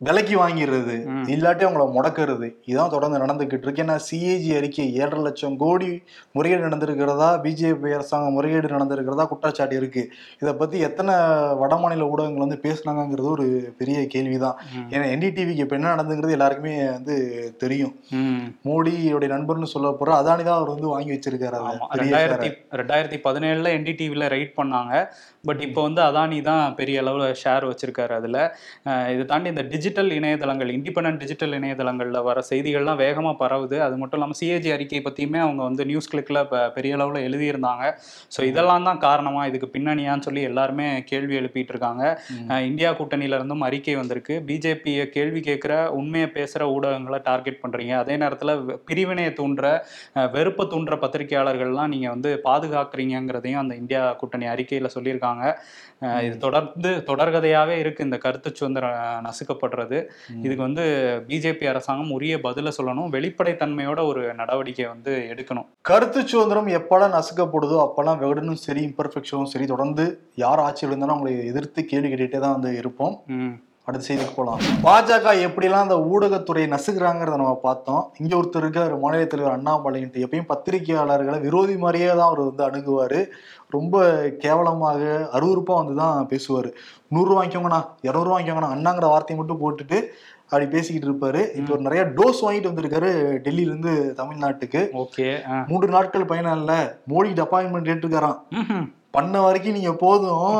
விலைக்கு 0.07 0.35
வாங்கிடுறது. 0.41 0.93
இல்லாட்டி 1.33 1.63
அவங்கள 1.65 1.85
முடக்கிறது. 1.95 2.47
இதான் 2.71 2.91
தொடர்ந்து 2.93 3.17
நடந்துகிட்டு 3.23 3.65
இருக்கு. 3.65 3.83
ஏன்னா 3.83 3.95
சிஏஜி 4.07 4.51
அறிக்கை 4.57 4.85
ஏழரை 4.99 5.21
லட்சம் 5.21 5.57
கோடி 5.57 5.89
முறைகேடு 6.35 6.63
நடந்திருக்கிறதா 6.67 7.29
பிஜேபி 7.45 7.91
அரசாங்கம் 7.97 8.35
முறைகேடு 8.37 8.67
நடந்திருக்கிறதா 8.75 9.25
குற்றச்சாட்டு 9.31 9.75
இருக்கு. 9.75 10.03
இதை 10.41 10.53
பத்தி 10.53 10.79
எத்தனை 10.87 11.15
வடமாநில 11.61 12.07
ஊடகங்கள் 12.11 12.45
வந்து 12.45 12.59
பேசுனாங்கங்கிறது 12.65 13.29
ஒரு 13.35 13.47
பெரிய 13.77 14.05
கேள்விதான். 14.07 14.59
ஏன்னா 14.93 15.05
என்டிடிவிக்கு 15.15 15.65
இப்ப 15.65 15.77
என்ன 15.79 15.91
நடந்துங்கிறது 15.95 16.37
எல்லாருக்குமே 16.37 16.75
வந்து 16.97 17.17
தெரியும். 17.57 17.93
மோடியோடைய 18.69 19.31
நண்பர்னு 19.35 19.73
சொல்ல 19.73 19.91
போற 19.91 20.13
அதானி 20.21 20.43
தான் 20.43 20.59
அவர் 20.59 20.73
வந்து 20.75 20.93
வாங்கி 20.93 21.13
வச்சிருக்காரு 21.15 21.59
ரெண்டாயிரத்தி 22.03 22.49
ரெண்டாயிரத்தி 22.81 23.19
பதினேழுல 23.27 23.75
என்டிடிவில 23.77 24.27
ரைட் 24.35 24.57
பண்ணாங்க. 24.61 24.93
பட் 25.47 25.62
இப்போ 25.65 25.81
வந்து 25.88 26.01
அதானி 26.07 26.38
தான் 26.47 26.74
பெரிய 26.80 27.01
அளவில் 27.01 27.36
ஷேர் 27.41 27.65
வச்சிருக்காரு 27.69 28.13
அதுல. 28.19 28.38
இதை 29.13 29.24
தாண்டி 29.30 29.47
இந்த 29.53 29.63
டிஜிட்டல் 29.74 30.09
இணையதளங்கள் 30.18 30.71
இண்டிபெண்டன்ட் 30.77 31.21
டிஜிட்டல் 31.24 31.53
இணையதளங்கள்ல 31.57 32.21
வர 32.27 32.39
செய்திகள்லாம் 32.50 33.00
வேகமா 33.03 33.31
பரவுது. 33.41 33.77
அது 33.86 33.95
மட்டும் 34.01 34.19
இல்லாமல் 34.19 34.39
சிஏஜி 34.39 34.71
அறிக்கை 34.75 35.01
பத்தியுமே 35.06 35.39
அவங்க 35.45 35.62
வந்து 35.69 35.83
நியூஸ் 35.91 36.09
கிளிக்ல 36.13 36.41
பெரிய 36.77 36.97
அளவில் 36.97 37.25
எழுதியிருந்தாங்க. 37.27 37.86
ஸோ 38.36 38.41
இதெல்லாம் 38.50 38.88
தான் 38.89 39.01
காரணமா 39.07 39.44
இதுக்கு 39.51 39.69
பின்னணியான்னு 39.75 40.25
சொல்லி 40.27 40.44
எல்லாருமே 40.50 40.88
கேள்வி 41.12 41.38
எழுப்பிட்டு 41.42 41.74
இருக்காங்க 41.75 42.03
இந்தியா 42.71 42.92
கூட்டணியில 43.00 43.39
இருந்தும் 43.39 43.65
அறிக்கை 43.69 43.95
வந்திருக்கு. 44.01 44.35
பிஜேபியை 44.50 45.06
கேள்வி 45.15 45.44
கேட்குற 45.50 45.74
உண்மையை 46.01 46.30
பேசுற 46.38 46.62
ஊடகங்களை 46.75 47.21
டார்கெட் 47.30 47.62
பண்றீங்க. 47.63 47.95
அதே 48.03 48.18
நேரத்துல 48.25 48.57
பிரிவினையை 48.92 49.33
தூண்டுற 49.39 49.65
வெறுப்பை 50.35 50.68
தூண்டுற 50.75 50.95
பத்திரிகையாளர்கள்லாம் 51.06 51.94
நீங்க 51.95 52.09
வந்து 52.15 52.30
பாதுகாக்கிறீங்கிறதையும் 52.50 53.63
அந்த 53.63 53.74
இந்தியா 53.83 54.03
கூட்டணி 54.21 54.47
அறிக்கையில 54.53 54.88
சொல்லியிருக்காங்க. 54.97 55.27
அஹ் 56.01 56.23
இது 56.23 56.37
தொடர்ந்து 56.37 56.89
தொடர்கதையாவே 56.89 57.69
இருக்கு 57.69 58.03
இந்த 58.03 58.17
கருத்து 58.17 58.55
சுதந்திரம் 58.55 59.25
நசுக்கப்படுறது. 59.25 60.03
இதுக்கு 60.41 60.61
வந்து 60.61 60.83
பிஜேபி 61.27 61.67
அரசாங்கம் 61.67 62.11
உரிய 62.11 62.37
பதில 62.37 62.71
சொல்லணும். 62.77 63.09
வெளிப்படைத்தன்மையோட 63.09 64.05
ஒரு 64.05 64.33
நடவடிக்கை 64.33 64.85
வந்து 64.85 65.27
எடுக்கணும். 65.29 65.65
கருத்து 65.81 66.27
சுதந்திரம் 66.27 66.67
எப்பெல்லாம் 66.67 67.15
நசுக்கப்படுதோ 67.17 67.87
அப்பெல்லாம் 67.87 68.19
வெகுடனும் 68.19 68.53
சரி 68.53 68.85
இம்பர்ஃபெக்ஷனும் 68.85 69.43
சரி 69.43 69.65
தொடர்ந்து 69.65 70.21
யார் 70.35 70.59
ஆட்சியில் 70.59 70.97
இருந்தாலும் 70.97 71.25
அவங்களை 71.25 71.45
எதிர்த்து 71.45 71.85
கேள்வி 71.85 72.13
கேட்டுட்டே 72.13 72.39
தான் 72.39 72.59
வந்து 72.59 72.77
இருப்போம். 72.77 73.23
அடுத்த 73.89 74.06
செய்திக்கு 74.07 74.38
போகலாம் 74.38 74.63
பாஜக 74.86 75.36
எப்படிலாம் 75.47 75.86
அந்த 75.88 75.97
ஊடகத்துறையை 76.12 76.68
நசுக்கிறாங்கிறத 76.75 77.38
நம்ம 77.41 77.59
பார்த்தோம். 77.68 78.01
இங்க 78.21 78.33
ஒருத்தர் 78.39 78.65
இருக்காரு 78.65 78.95
மாநில 79.03 79.27
தலைவர் 79.33 79.56
அண்ணாமலைன்ட்டு. 79.57 80.24
எப்பயும் 80.25 80.50
பத்திரிகையாளர்களை 80.51 81.38
விரோதி 81.47 81.77
மாதிரியே 81.83 82.09
தான் 82.19 82.30
அவர் 82.30 82.41
வந்து 82.50 82.65
அணுகுவாரு. 82.69 83.21
ரொம்ப 83.75 84.03
கேவலமாக 84.44 85.00
அருவருப்பா 85.38 85.75
வந்து 85.81 85.95
தான் 86.01 86.27
பேசுவாரு. 86.33 86.69
நூறு 87.15 87.31
வாங்கிக்கோங்கண்ணா 87.38 87.81
இரநூறு 88.07 88.31
வாங்கிக்கோங்கண்ணா 88.33 88.74
அண்ணாங்கிற 88.75 89.07
வார்த்தையை 89.13 89.38
மட்டும் 89.41 89.62
போட்டுட்டு 89.63 90.00
அப்படி 90.51 90.68
பேசிக்கிட்டு 90.75 91.07
இருப்பாரு. 91.09 91.42
இப்போ 91.57 91.71
ஒரு 91.75 91.83
நிறைய 91.88 92.03
டோஸ் 92.18 92.44
வாங்கிட்டு 92.45 92.69
வந்திருக்காரு 92.71 93.09
டெல்லியில 93.45 93.71
இருந்து 93.71 93.94
தமிழ்நாட்டுக்கு. 94.19 94.81
ஓகே 95.03 95.27
மூன்று 95.71 95.89
நாட்கள் 95.95 96.30
பயணம் 96.31 96.57
இல்ல. 96.62 96.74
மோடிட்டு 97.12 97.44
அப்பாயின்மெண்ட் 97.45 97.89
கேட்டுருக்காராம். 97.89 98.39
பண்ண 99.18 99.35
வரைக்கும் 99.45 99.77
நீங்க 99.80 99.94
போதும். 100.06 100.56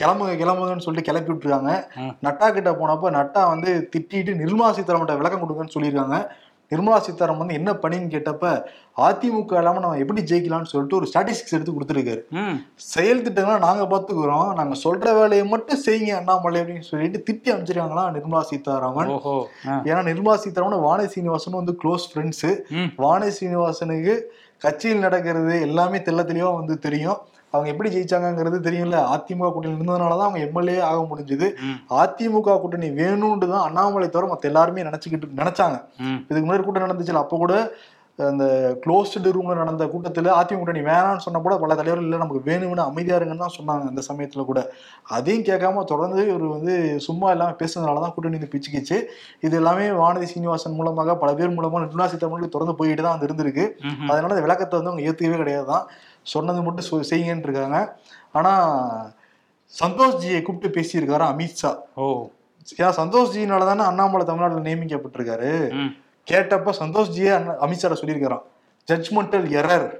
கிளம்புங்க 0.00 0.34
கிளம்புங்கன்னு 0.42 0.86
சொல்லிட்டு 0.86 1.08
கிளப்பி 1.10 1.30
விட்டுருக்காங்க. 1.32 1.72
நட்டா 2.26 2.48
கிட்ட 2.56 2.72
போனப்ப 2.80 3.10
நட்டா 3.18 3.42
வந்து 3.52 3.70
திட்டிட்டு 3.92 4.40
நிர்மலா 4.42 4.72
சீதாராமன் 4.78 5.20
விளக்கம் 5.22 5.44
கொடுங்கன்னு 5.44 5.76
சொல்லியிருக்காங்க. 5.76 6.18
நிர்மலா 6.72 6.98
சீதாராமன் 7.06 7.42
வந்து 7.42 7.56
என்ன 7.58 7.70
பண்ணின்னு 7.80 8.12
கேட்டப்ப 8.12 8.44
அதிமுக 9.06 9.58
இல்லாம 9.60 9.80
நம்ம 9.84 9.98
எப்படி 10.02 10.20
ஜெயிக்கலாம்னு 10.30 10.70
சொல்லிட்டு 10.70 10.98
ஒரு 10.98 11.06
ஸ்டாட்டிஸ்டிக்ஸ் 11.10 11.56
எடுத்து 11.56 11.74
கொடுத்துருக்காரு. 11.74 12.22
செயல் 12.92 13.22
திட்டங்களை 13.26 13.58
நாங்க 13.66 13.84
பாத்துக்கிறோம். 13.92 14.48
நாங்க 14.60 14.76
சொல்ற 14.84 15.12
வேலையை 15.18 15.44
மட்டும் 15.52 15.82
செய்யுங்க 15.86 16.14
அண்ணாமலை 16.20 16.60
அப்படின்னு 16.62 16.88
சொல்லிட்டு 16.90 17.20
திட்டி 17.28 17.52
அமைச்சிருக்காங்களா 17.54 18.06
நிர்மலா 18.16 18.42
சீதாராமன். 18.52 19.12
ஏன்னா 19.90 20.00
நிர்மலா 20.10 20.36
சீதாராமன் 20.46 20.86
வானதி 20.88 21.12
சீனிவாசனும் 21.16 21.60
வந்து 21.62 21.76
க்ளோஸ் 21.82 22.08
ஃப்ரெண்ட்ஸ் 22.12 22.48
வானதி 23.04 23.34
சீனிவாசனுக்கு 23.40 24.16
கட்சியில் 24.66 25.04
நடக்கிறது 25.06 25.54
எல்லாமே 25.68 26.00
தெள்ள 26.08 26.20
தெளிவா 26.32 26.50
வந்து 26.60 26.76
தெரியும். 26.88 27.20
அவங்க 27.54 27.68
எப்படி 27.72 27.90
ஜெயிச்சாங்கங்கிறது 27.94 28.58
தெரியும்ல. 28.68 29.00
அதிமுக 29.14 29.50
கூட்டணி 29.54 29.74
இருந்ததுனால 29.76 30.18
தான் 30.18 30.28
அவங்க 30.28 30.42
எம்எல்ஏ 30.48 30.76
ஆக 30.90 31.00
முடிஞ்சது. 31.12 31.48
அதிமுக 32.02 32.58
கூட்டணி 32.62 32.90
வேணும்னு 33.00 33.48
தான் 33.54 33.66
அண்ணாமலை 33.70 34.10
தவிர 34.14 34.30
மற்ற 34.34 34.52
எல்லாருமே 34.52 34.86
நினைச்சுக்கிட்டு 34.90 35.40
நினைச்சாங்க. 35.42 35.76
இதுக்கு 36.30 36.46
முன்னாடி 36.46 36.64
கூட்டம் 36.68 36.88
நடந்துச்சுல 36.88 37.24
அப்போ 37.24 37.38
கூட 37.44 37.56
அந்த 38.18 38.44
க்ளோஸ்டு 38.82 39.30
ரூம்ல 39.34 39.54
நடந்த 39.60 39.84
கூட்டத்துல 39.92 40.32
அதிமுக 40.40 40.58
கூட்டணி 40.58 40.82
வேணாம்னு 40.88 41.22
சொன்னா 41.24 41.38
கூட 41.46 41.54
பல 41.62 41.74
தலைவர்கள் 41.78 42.04
இல்லை 42.06 42.18
நமக்கு 42.20 42.42
வேணும்னு 42.48 42.82
அமைதியா 42.90 43.16
இருங்கன்னு 43.18 43.44
தான் 43.44 43.54
சொன்னாங்க 43.56 43.90
அந்த 43.92 44.02
சமயத்துல 44.08 44.42
கூட. 44.50 44.60
அதையும் 45.16 45.46
கேட்காம 45.48 45.82
தொடர்ந்து 45.92 46.20
இவர் 46.30 46.44
வந்து 46.56 46.74
சும்மா 47.06 47.30
இல்லாம 47.34 47.56
பேசுனதுனால 47.62 48.02
தான் 48.04 48.14
கூட்டணி 48.16 48.38
வந்து 48.38 48.52
பிச்சுக்கிச்சு. 48.52 48.98
இது 49.46 49.56
எல்லாமே 49.60 49.86
வானதி 50.02 50.28
சீனிவாசன் 50.32 50.78
மூலமாக 50.80 51.16
பல 51.22 51.32
பேர் 51.40 51.56
மூலமா 51.58 51.82
நிர்மலா 51.84 52.08
சீதாராமனுக்கு 52.12 52.56
தொடர்ந்து 52.56 52.78
போயிட்டு 52.80 53.04
தான் 53.06 53.16
வந்து 53.16 53.28
இருந்திருக்கு. 53.30 53.66
அதனால 54.10 54.32
அந்த 54.34 54.46
விளக்கத்தை 54.48 54.78
வந்து 54.78 54.92
அவங்க 54.92 55.08
ஏத்துக்கவே 55.08 55.40
கிடையாது 55.42 55.68
தான் 55.74 55.84
சொன்னது 56.32 56.62
மட்டும் 56.62 57.04
செய்யுங்கன்னு 57.10 57.46
இருக்காங்க. 57.48 57.80
ஆனா 58.38 58.52
சந்தோஷ்ஜியை 59.74 60.40
கூப்பிட்டு 60.42 60.76
பேசியிருக்காரு 60.76 61.24
அமித்ஷா 61.32 61.72
ஓ. 62.02 62.06
ஏன்னா 62.78 62.92
சந்தோஷ்ஜினால 63.00 63.66
தானே 63.70 63.84
அண்ணாமலை 63.90 64.24
தமிழ்நாட்டில் 64.26 64.68
நியமிக்கப்பட்டிருக்காரு. 64.68 65.52
கேட்டப்ப 66.26 66.72
சந்தோஷ்ஜியே 66.82 67.32
அமித்ஷாட 67.64 67.94
சொல்லியிருக்காராம் 68.00 68.44
ஜட்ஜ்மெண்டல் 68.88 69.46
எரர். 69.60 69.90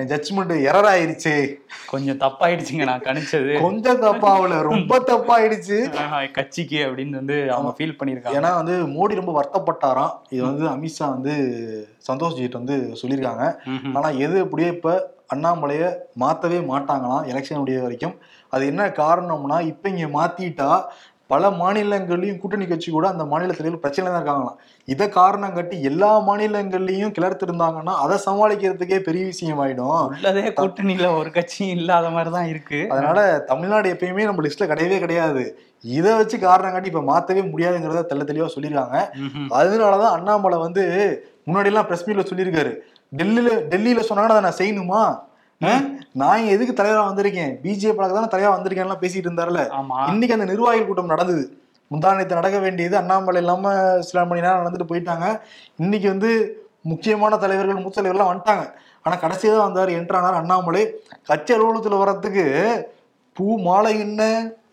என் 0.00 0.08
ஜட்ஜ்மெண்ட் 0.10 0.52
எரர் 0.70 0.88
ஆயிருச்சு 0.90 1.32
கொஞ்சம் 1.92 2.18
தப்பாயிடுச்சுங்க 2.20 2.84
நான் 2.90 3.06
கணிச்சது. 3.06 3.52
கொஞ்சம் 3.62 4.02
தப்பாவல 4.04 4.60
ரொம்ப 4.68 4.98
தப்பாயிடுச்சு. 5.08 5.78
கட்சிக்கு 6.36 6.78
அப்படின்னு 6.88 7.18
வந்து 7.20 7.38
அவங்க 7.54 7.72
ஃபீல் 7.78 7.96
பண்ணிருக்காங்க 8.00 8.38
ஏன்னா 8.40 8.52
வந்து 8.60 8.76
மோடி 8.96 9.18
ரொம்ப 9.20 9.32
வருத்தப்பட்டாராம். 9.38 10.12
இது 10.34 10.42
வந்து 10.50 10.66
அமித்ஷா 10.74 11.08
வந்து 11.16 11.34
சந்தோஷ் 12.08 12.58
வந்து 12.58 12.76
சொல்லியிருக்காங்க. 13.02 13.46
ஆனா 13.96 14.10
எது 14.26 14.38
அப்படியே 14.46 14.68
இப்ப 14.76 15.18
அண்ணாமலைய 15.32 15.84
மாத்தவே 16.22 16.58
மாட்டாங்களாம் 16.72 17.28
எலெக்ஷன் 17.32 17.62
முடிய 17.62 17.84
வரைக்கும். 17.86 18.16
அது 18.52 18.62
என்ன 18.72 18.82
காரணம்னா 19.02 19.58
இப்ப 19.72 19.88
இங்க 19.94 20.08
மாத்திட்டா 20.18 20.70
பல 21.32 21.48
மாநிலங்கள்லயும் 21.58 22.38
கூட்டணி 22.42 22.64
கட்சி 22.66 22.88
கூட 22.90 23.06
அந்த 23.10 23.24
மாநிலத்தில 23.32 23.80
பிரச்சனை 23.82 24.06
தான் 24.06 24.20
இருக்காங்களாம். 24.20 24.56
இதை 24.88 25.06
காரணம் 25.18 25.54
கட்டி 25.56 25.76
எல்லா 25.90 26.08
மாநிலங்கள்லயும் 26.28 27.12
கிளர்த்திருந்தாங்கன்னா 27.16 27.94
அதை 28.04 28.16
சமாளிக்கிறதுக்கே 28.24 28.98
பெரிய 29.08 29.24
விஷயம் 29.28 29.60
ஆயிடும் 29.64 30.00
உள்ளதே 30.14 30.44
கூட்டணியில 30.60 31.08
ஒரு 31.18 31.30
கட்சியும் 31.36 31.74
இல்லாத 31.78 32.10
மாதிரி 32.16 32.32
தான் 32.36 32.50
இருக்கு. 32.52 32.80
அதனால 32.94 33.20
தமிழ்நாடு 33.50 33.92
எப்பயுமே 33.94 34.28
நம்ம 34.28 34.44
லிஸ்ட்ல 34.46 34.70
கிடையவே 34.72 34.98
கிடையாது. 35.04 35.44
இதை 35.98 36.10
வச்சு 36.20 36.36
காரணம் 36.38 36.74
காட்டி 36.74 36.92
இப்ப 36.92 37.04
மாத்தவே 37.12 37.44
முடியாதுங்கிறத 37.52 38.06
தெள்ள 38.08 38.24
தெளிவா 38.30 38.48
சொல்லியிருக்காங்க. 38.56 38.98
அதனாலதான் 39.60 40.16
அண்ணாமலை 40.16 40.58
வந்து 40.66 40.84
முன்னாடி 41.48 41.70
எல்லாம் 41.70 41.86
பிரஸ் 41.88 42.06
மீட்ல 42.06 42.24
சொல்லியிருக்காரு. 42.30 42.72
டெல்லியில 43.18 43.50
டெல்லியில 43.72 44.02
சொன்னாங்கன்னா 44.08 44.36
அதை 44.36 44.44
நான் 44.48 44.60
செய்யணுமா? 44.60 45.02
நான் 46.20 46.50
எதுக்கு 46.54 46.74
தலைவரா 46.78 47.02
வந்திருக்கேன்? 47.08 47.52
பிஜேபி 47.64 48.08
தான் 48.18 48.32
தலைவரா 48.34 48.52
வந்திருக்கேன்லாம் 48.56 49.02
பேசிட்டு 49.02 49.28
இருந்தாருல. 49.28 49.62
இன்னைக்கு 50.12 50.36
அந்த 50.36 50.46
நிர்வாகிகள் 50.52 50.88
கூட்டம் 50.90 51.12
நடந்தது. 51.14 51.42
முந்தானத்தை 51.90 52.34
நடக்க 52.40 52.58
வேண்டியது 52.64 52.94
அண்ணாமலை 53.00 53.40
இல்லாம 53.42 53.72
சில 54.08 54.24
மணி 54.30 54.44
நேரம் 54.44 54.60
நடந்துட்டு 54.60 54.90
போயிட்டாங்க. 54.90 55.26
இன்னைக்கு 55.82 56.08
வந்து 56.14 56.30
முக்கியமான 56.90 57.38
தலைவர்கள் 57.44 57.82
மூத்த 57.84 57.96
தலைவர்கள்லாம் 57.96 58.32
வந்துட்டாங்க. 58.32 58.64
ஆனா 59.04 59.14
கடைசியா 59.24 59.50
தான் 59.54 59.66
வந்தார் 59.68 59.90
என்றானார் 59.98 60.38
அண்ணாமலை. 60.40 60.82
கட்சி 61.30 61.52
அலுவலகத்துல 61.54 61.98
வர்றதுக்கு 62.02 62.46
பூ 63.36 63.46
மாலை 63.66 63.92
என்ன? 64.06 64.22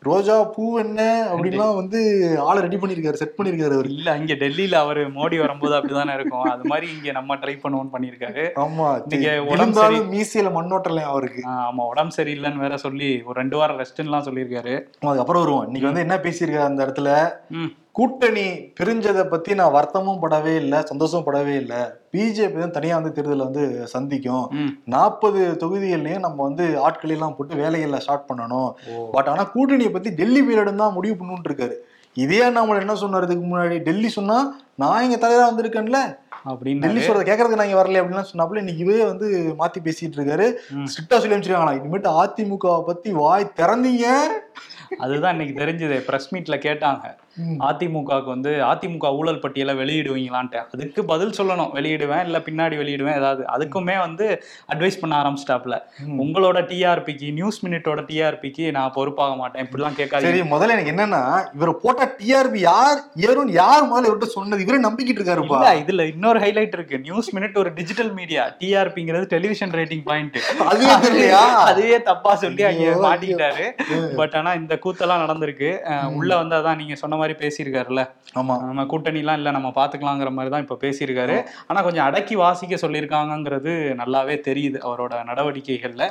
ரோஜா 0.01 0.43
பூ 0.43 0.79
என்ன 0.79 1.01
அப்படின்லாம் 1.31 1.75
வந்து 1.75 1.99
ஆளை 2.39 2.61
ரெடி 2.61 2.77
பண்ணிருக்காரு 2.77 3.13
செட் 3.13 3.35
பண்ணிருக்காரு 3.37 3.73
அவரு. 3.73 3.89
இல்ல 3.89 4.17
இங்க 4.17 4.33
டெல்லியில 4.33 4.73
அவரு 4.73 5.01
மோடி 5.09 5.37
வரும்போது 5.39 5.75
அப்படிதானே 5.75 6.13
இருக்கும். 6.13 6.45
அது 6.51 6.63
மாதிரி 6.63 6.87
இங்க 6.95 7.11
நம்ம 7.11 7.35
ட்ரை 7.35 7.55
பண்ணுவோம்னு 7.63 7.93
பண்ணிருக்காரு 7.95 8.43
ஆமா 8.55 8.87
இன்னைக்கு 9.03 9.31
உடம்பு 9.41 9.51
விழுந்தாலும் 9.51 10.11
மீசையில 10.13 10.51
மண்ணோட்டலையும் 10.57 11.11
அவருக்கு. 11.13 11.41
ஆமா 11.47 11.85
உடம்பு 11.87 12.15
சரியில்லைன்னு 12.17 12.63
வேற 12.65 12.77
சொல்லி 12.77 13.23
ஒரு 13.25 13.39
ரெண்டு 13.39 13.57
வாரம் 13.57 13.79
ரெஸ்ட்லாம் 13.79 14.27
சொல்லியிருக்காரு. 14.29 14.75
அதுக்கப்புறம் 14.99 15.43
வருவோம். 15.43 15.65
இன்னைக்கு 15.65 15.89
வந்து 15.89 16.05
என்ன 16.07 16.17
பேசியிருக்காரு 16.17 16.69
அந்த 16.71 16.85
இடத்துல? 16.85 17.11
கூட்டணி 17.97 18.45
பிரிஞ்சதை 18.77 19.23
பத்தி 19.31 19.51
நான் 19.59 19.73
வருத்தமும் 19.75 20.19
படவே 20.23 20.53
இல்லை 20.63 20.79
சந்தோஷமும் 20.89 21.27
படவே 21.27 21.53
இல்லை. 21.61 21.79
பிஜேபி 22.13 22.57
தான் 22.63 22.75
தனியா 22.75 22.95
வந்து 22.99 23.13
தேர்தலை 23.15 23.45
வந்து 23.47 23.63
சந்திக்கும். 23.93 24.45
நாற்பது 24.95 25.41
தொகுதிகள்லயும் 25.61 26.25
நம்ம 26.25 26.37
வந்து 26.47 26.65
ஆட்களை 26.87 27.15
எல்லாம் 27.15 27.35
போட்டு 27.37 27.61
வேலைகளை 27.63 27.99
ஸ்டார்ட் 28.05 28.29
பண்ணணும். 28.29 28.69
பட் 29.15 29.31
ஆனா 29.33 29.45
கூட்டணியை 29.55 29.91
பத்தி 29.95 30.11
டெல்லி 30.21 30.43
பீரியட் 30.47 30.81
தான் 30.83 30.95
முடிவு 30.99 31.17
பண்ணணும்னு 31.19 31.49
இருக்காரு. 31.51 31.77
இதே 32.25 32.43
நம்மள 32.59 32.83
என்ன 32.83 32.93
சொன்னார் 33.01 33.27
இதுக்கு 33.27 33.43
முன்னாடி? 33.49 33.75
டெல்லி 33.89 34.09
சொன்னா 34.19 34.37
நான் 34.81 35.03
இங்க 35.07 35.17
தலைவரா 35.23 35.49
வந்திருக்கேன்ல. 35.49 35.99
அப்படின்னு 36.49 36.83
டெல்லி 36.85 37.01
சொல்றத 37.05 37.25
கேட்கறதுக்கு 37.27 37.59
நான் 37.59 37.69
இங்க 37.69 37.81
வரல 37.81 38.01
அப்படின்லாம் 38.01 38.31
சொன்னாப்புல 38.31 38.63
இன்னைக்கு 38.63 39.05
வந்து 39.11 39.27
மாத்தி 39.61 39.79
பேசிட்டு 39.87 40.17
இருக்காரு. 40.19 40.47
ஸ்ட்ரிக்டா 40.91 41.19
சொல்லி 41.19 41.35
அமைச்சிருக்காங்களா 41.35 41.77
இனிமேட்டு 41.79 42.11
அதிமுகவை 42.23 42.81
பத்தி 42.89 43.11
வாய் 43.23 43.53
திறந்தீங்க. 43.61 44.05
அதுதான் 45.05 45.33
இன்னைக்கு 45.35 45.61
தெரிஞ்சது. 45.63 45.97
பிரஸ் 46.09 46.29
மீட்ல 46.33 46.57
கேட்டாங்க. 46.67 47.07
அதிமுகவுக்கு 47.69 48.31
வந்து 48.35 48.51
அதிமுக 48.71 49.11
ஊழல் 49.19 49.41
பட்டியலை 49.43 49.73
வெளியிடுவீங்களான்ட்டு. 49.81 50.59
அதுக்கு 50.73 51.01
பதில் 51.11 51.35
சொல்லணும். 51.39 51.71
வெளியிடுவேன் 51.77 52.23
இல்ல 52.27 52.37
பின்னாடி 52.47 52.75
வெளியிடுவேன் 52.81 53.17
ஏதாவது. 53.21 53.43
அதுக்குமே 53.55 53.97
வந்து 54.05 54.25
அட்வைஸ் 54.73 54.99
பண்ண 55.01 55.13
ஆரம்பிச்சிட்டாப்ல. 55.21 55.77
உங்களோட 56.23 56.57
டிஆர்பிக்கு 56.71 57.27
நியூஸ் 57.39 57.59
மினிட்டோட 57.65 58.01
டிஆர்பிக்கு 58.09 58.65
நான் 58.77 58.93
பொறுப்பாக 58.97 59.35
மாட்டேன் 59.41 59.63
இப்படிலாம் 59.65 59.95
சரி 59.97 60.01
கேட்காதீங்க 60.01 60.47
முதல்ல 60.53 60.75
எனக்கு 60.75 60.93
என்னன்னா 60.95 61.21
இவரை 61.57 61.73
போட்டா 61.83 62.07
டிஆர்பி 62.21 62.61
யார் 62.69 62.99
ஏறும் 63.27 63.53
யார் 63.61 63.87
முதல்ல 63.89 64.09
இவர்கிட்ட 64.09 64.29
சொன்னது? 64.37 64.63
இவரே 64.65 64.79
நம்பிக்கிட்டு 64.87 65.19
இருக்காருப்பா. 65.21 65.59
இல்ல 65.59 65.73
இதுல 65.83 66.05
இன்னொரு 66.13 66.39
ஹைலைட் 66.45 66.75
இருக்கு. 66.77 67.01
நியூஸ் 67.07 67.29
மினிட் 67.35 67.59
ஒரு 67.63 67.71
டிஜிட்டல் 67.79 68.11
மீடியா 68.19 68.43
டிஆர்பிங்கிறது 68.61 69.27
டெலிவிஷன் 69.35 69.75
ரேட்டிங் 69.79 70.03
பாயிண்ட் 70.09 70.37
அதுவே 70.71 70.93
தெரியலையா? 71.05 71.43
அதுவே 71.69 71.99
தப்பா 72.09 72.33
சொல்லி 72.43 72.63
அங்க 72.71 72.97
மாட்டிக்கிட்டாரு. 73.05 73.65
பட் 74.21 74.35
ஆனா 74.41 74.53
இந்த 74.61 74.73
கூத்தெல்லாம் 74.85 75.23
நடந்திருக்கு. 75.25 75.71
உள்ள 76.19 76.31
வந்து 76.41 76.55
அதான் 76.59 76.79
நீங்க 76.81 76.95
சொன்ன 77.03 77.15
மாதிரி 77.17 77.26
பேசியிருக்காருல்ல. 77.33 78.01
ஆமா. 78.35 78.55
நம்ம 78.61 78.83
கூட்டணிலாம் 78.83 79.33
இல்ல 79.33 79.51
நம்ம 79.51 79.71
பாத்துக்கலாங்கிற 79.75 80.29
மாதிரி 80.29 80.49
தான் 80.49 80.61
இப்ப 80.61 80.77
பேசியிருக்காரு. 80.81 81.35
ஆனா 81.67 81.81
கொஞ்சம் 81.81 82.05
அடக்கி 82.05 82.35
வாசிக்க 82.35 82.75
சொல்லியிருக்காங்கங்கிறது 82.75 83.71
நல்லாவே 83.97 84.41
தெரியுது 84.47 84.79
அவரோட 84.83 85.23
நடவடிக்கைகள்ல. 85.25 86.03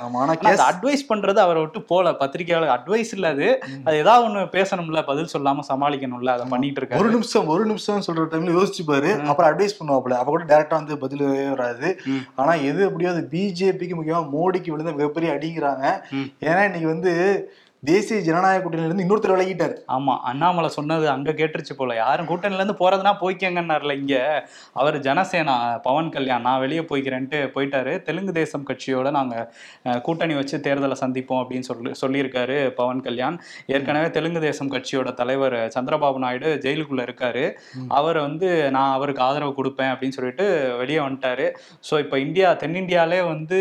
அட்வைஸ் 0.66 1.04
பண்றது 1.08 1.36
அவரை 1.36 1.62
விட்டு 1.62 1.82
போல 1.82 2.12
பத்திரிகையாளர் 2.12 2.80
அட்வைஸ் 2.80 3.12
இல்ல 3.12 3.28
அது. 3.28 3.60
அது 3.84 3.96
ஏதாவது 3.96 4.28
ஒண்ணு 4.28 4.48
பேசணும்ல 4.52 5.04
பதில் 5.04 5.32
சொல்லாம 5.32 5.64
சமாளிக்கணும்ல 5.68 6.26
அதை 6.26 6.46
பண்ணிட்டு 6.48 6.80
ஒரு 6.80 6.86
இருக்காரு 6.86 7.10
நிமிஷம் 7.10 7.46
ஒரு 7.46 7.66
நிமிஷம் 7.66 8.00
சொல்ற 8.00 8.26
டைம்ல 8.26 8.56
யோசிச்சு 8.56 8.84
பாரு. 8.86 9.12
அப்புறம் 9.26 9.50
அட்வைஸ் 9.50 9.78
பண்ணுவாப்புல. 9.78 10.10
அப்ப 10.16 10.24
கூட 10.24 10.44
டேரக்டா 10.44 10.68
வந்து 10.68 10.98
பதில் 10.98 11.24
வராது. 11.48 11.98
ம். 12.06 12.22
ஆனா 12.34 12.54
எது 12.54 12.84
எப்படியோ 12.84 13.10
அது 13.10 13.28
பிஜேபிக்கு 13.30 13.96
முக்கியமா 13.96 14.24
மோடிக்கு 14.32 14.70
விழுந்த 14.70 14.92
மிகப்பெரிய 14.92 15.32
அடிங்கிறாங்க. 15.32 15.84
ஏன்னா 16.40 16.64
இன்னைக்கு 16.64 16.86
வந்து 16.86 17.12
தேசிய 17.82 18.18
ஜனநாயக 18.22 18.60
கூட்டணியில 18.60 18.86
இருந்து 18.86 19.04
இன்னொருத்தர் 19.04 19.32
விலகிட்டாரு. 19.32 19.74
ஆமா 19.94 20.12
அண்ணாமலை 20.24 20.68
சொன்னது 20.70 21.06
அங்க 21.10 21.30
கேட்டுருச்சு 21.32 21.74
போல. 21.76 21.94
யாரும் 21.96 22.28
கூட்டணில 22.28 22.60
இருந்து 22.60 22.76
போறதுனா 22.78 23.12
போய்க்கங்கன்னார்ல 23.20 23.92
இங்க. 23.98 24.14
அவர் 24.76 24.96
ஜனசேனா 25.04 25.54
பவன் 25.84 26.08
கல்யாண் 26.10 26.44
நான் 26.46 26.62
வெளியே 26.62 26.82
போய்க்கிறேன்ட்டு 26.88 27.40
போயிட்டாரு. 27.54 27.92
தெலுங்கு 28.06 28.32
தேசம் 28.38 28.64
கட்சியோட 28.68 29.10
நாங்க 29.16 29.34
அஹ், 29.86 30.00
கூட்டணி 30.00 30.34
வச்சு 30.34 30.58
தேர்தலை 30.66 30.96
சந்திப்போம் 31.02 31.42
அப்படின்னு 31.42 31.68
சொல்லி 31.68 31.92
சொல்லியிருக்காரு 32.02 32.56
பவன் 32.78 33.02
கல்யாண். 33.02 33.36
ஏற்கனவே 33.72 34.08
தெலுங்கு 34.10 34.40
தேசம் 34.40 34.72
கட்சியோட 34.72 35.12
தலைவர் 35.14 35.58
சந்திரபாபு 35.76 36.18
நாயுடு 36.18 36.50
ஜெயிலுக்குள்ள 36.64 37.04
இருக்காரு. 37.06 37.44
அவர் 37.92 38.20
வந்து 38.20 38.48
நான் 38.76 38.94
அவருக்கு 38.94 39.24
ஆதரவு 39.24 39.54
கொடுப்பேன் 39.54 39.92
அப்படின்னு 39.92 40.18
சொல்லிட்டு 40.18 40.48
வெளியே 40.80 41.00
வந்துட்டாரு. 41.02 41.48
ஸோ 41.86 42.00
இப்போ 42.04 42.18
இந்தியா 42.24 42.50
தென்னிந்தியாலே 42.62 43.20
வந்து 43.28 43.60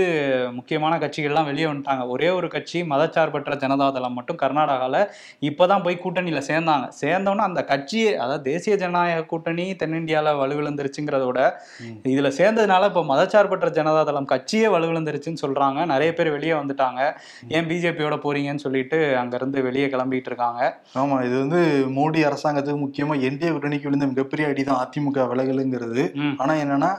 முக்கியமான 0.57 0.93
கட்சிகள்லாம் 1.00 1.51
வெளியே 1.51 1.69
வந்துட்டாங்க. 1.69 1.84
ஒரே 2.10 2.31
ஒரு 2.36 2.50
கட்சி 2.50 2.79
மதச்சார்பற்ற 2.89 3.31
ஜனதாதளம். 3.63 4.04
மட்டும் 4.12 4.38
கர்நாடகாவில் 4.38 5.00
இப்போதான் 5.41 5.83
போய் 5.83 6.01
கூட்டணியில் 6.03 6.47
சேர்ந்தாங்க. 6.47 6.88
சேர்ந்தோன்னே 7.01 7.39
அந்த 7.41 7.62
கட்சியே 7.69 8.15
அதாவது 8.15 8.43
தேசிய 8.43 8.75
ஜனநாயக 8.75 9.25
கூட்டணி 9.25 9.75
தென்னிந்தியாவில் 9.75 10.39
வலுவிழந்துருச்சுங்கிறத 10.39 11.25
விட 11.25 11.41
ம். 11.81 11.95
இதில் 12.05 12.35
சேர்ந்ததுனால 12.38 12.85
இப்போ 12.85 13.03
மதச்சார்பற்ற 13.05 13.69
ஜனதாதளம் 13.71 14.25
கட்சியே 14.25 14.67
வலுவிழந்துருச்சுன்னு 14.67 15.43
சொல்கிறாங்க 15.43 15.85
நிறைய 15.85 16.13
பேர் 16.13 16.29
வெளியே 16.29 16.53
வந்துட்டாங்க. 16.53 17.01
ஏன் 17.50 17.65
பிஜேபியோட 17.65 18.17
போறீங்கன்னு 18.24 18.55
சொல்லிட்டு 18.57 19.00
அங்கேருந்து 19.15 19.62
வெளியே 19.62 19.88
கிளம்பிட்டு 19.88 20.25
இருக்காங்க. 20.25 20.62
ஆமா 20.95 21.25
இது 21.25 21.35
வந்து 21.39 21.62
மோடி 21.97 22.21
அரசாங்கத்துக்கு 22.25 22.83
முக்கியமா 22.85 23.15
என்டிஏ 23.21 23.51
கூட்டணிக்கு 23.51 23.83
விழுந்த 23.83 24.05
மிகப்பெரிய 24.05 24.47
அடிதான் 24.47 24.81
அதிமுக 24.83 25.27
விலகலுங்கிறது. 25.27 26.03
ம். 26.15 26.35
ஆனா 26.38 26.53
என்னன்னா 26.55 26.91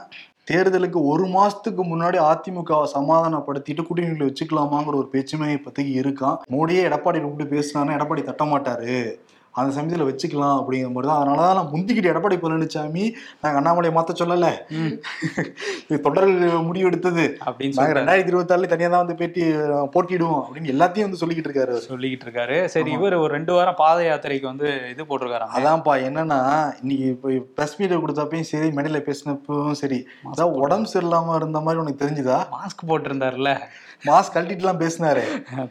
தேர்தலுக்கு 0.47 0.99
ஒரு 1.03 1.25
மாசத்துக்கு 1.27 1.83
முன்னாடி 1.83 2.17
அதிமுகவை 2.25 2.85
சமாதானப்படுத்திட்டு 2.93 3.81
கூட்டணிகளை 3.83 4.27
வச்சுக்கலாமாங்கிற 4.27 4.95
ஒரு 4.95 5.09
பேச்சுமே 5.13 5.47
இப்போதைக்கு 5.53 5.93
இருக்கான் 6.01 6.37
மோடியே 6.49 6.83
எடப்பாடி 6.87 7.19
கூப்பிட்டு 7.19 7.53
பேசினாருன்னா 7.53 7.97
எடப்பாடி 7.97 8.23
தட்ட 8.23 8.45
மாட்டாரு 8.45 8.93
அந்த 9.57 9.69
சமயத்துல 9.75 10.05
வச்சுக்கலாம் 10.07 10.57
அப்படிங்கிற 10.57 10.89
மாதிரி 10.91 11.09
தான். 11.09 11.19
அதனால 11.19 11.39
தான் 11.43 11.57
நான் 11.57 11.71
முந்திக்கிட்டு 11.73 12.11
எடப்பாடி 12.11 12.37
பழனிசாமி 12.41 13.03
நாங்க 13.41 13.57
அண்ணாமலையை 13.59 13.93
மாத்த 13.95 14.15
சொல்லல. 14.19 14.49
இது 15.83 15.97
தொடர்கள் 16.05 16.35
முடிவு 16.67 16.89
எடுத்தது 16.89 17.25
அப்படின்னு 17.41 17.71
நாங்க 17.71 17.79
சொல்லிட்டு 17.79 17.99
ரெண்டாயிரத்தி 17.99 18.31
இருபத்தி 18.31 18.53
ஆறுல 18.53 18.69
தனியா 18.71 18.89
தான் 18.89 19.03
வந்து 19.03 19.17
பேட்டி 19.19 19.41
அஹ், 19.67 19.87
போட்டியிடுவோம் 19.93 20.41
அப்படின்னு 20.41 20.73
எல்லாத்தையும் 20.73 21.07
வந்து 21.07 21.21
சொல்லிக்கிட்டு 21.21 21.49
இருக்காரு. 21.49 21.75
சொல்லிக்கிட்டு 21.87 22.27
இருக்காரு. 22.27 22.57
சரி. 22.73 22.91
இவர் 22.97 23.17
ஒரு 23.19 23.31
ரெண்டு 23.35 23.53
வாரம் 23.53 23.79
பாத 23.79 23.97
யாத்திரைக்கு 24.07 24.51
வந்து 24.51 24.67
இது 24.93 25.07
போட்டிருக்காராம். 25.07 25.53
அதான்ப்பா 25.57 25.95
என்னன்னா 26.07 26.39
இன்னைக்கு 26.81 27.07
இப்போ 27.13 27.29
பிரஸ் 27.57 27.77
மீட் 27.77 27.95
கொடுத்தப்பையும் 27.97 28.49
சரி 28.49 28.69
மேடையில 28.75 29.01
பேசினப்பவும் 29.07 29.79
சரி 29.81 29.99
அதான் 30.29 30.55
உடம்பு 30.61 30.91
சரியில்லாம 30.91 31.05
இருந்த 31.37 31.61
மாதிரி 31.61 31.81
உனக்கு 31.81 32.03
தெரிஞ்சுதா? 32.03 32.39
மாஸ்க் 32.55 32.89
போட்டிருந்தாருல்ல. 32.89 33.51
மாஸ்க் 34.05 34.33
கழட்டிட்டு 34.33 34.63
எல்லாம் 34.63 34.79
பேசினாரு 34.79 35.23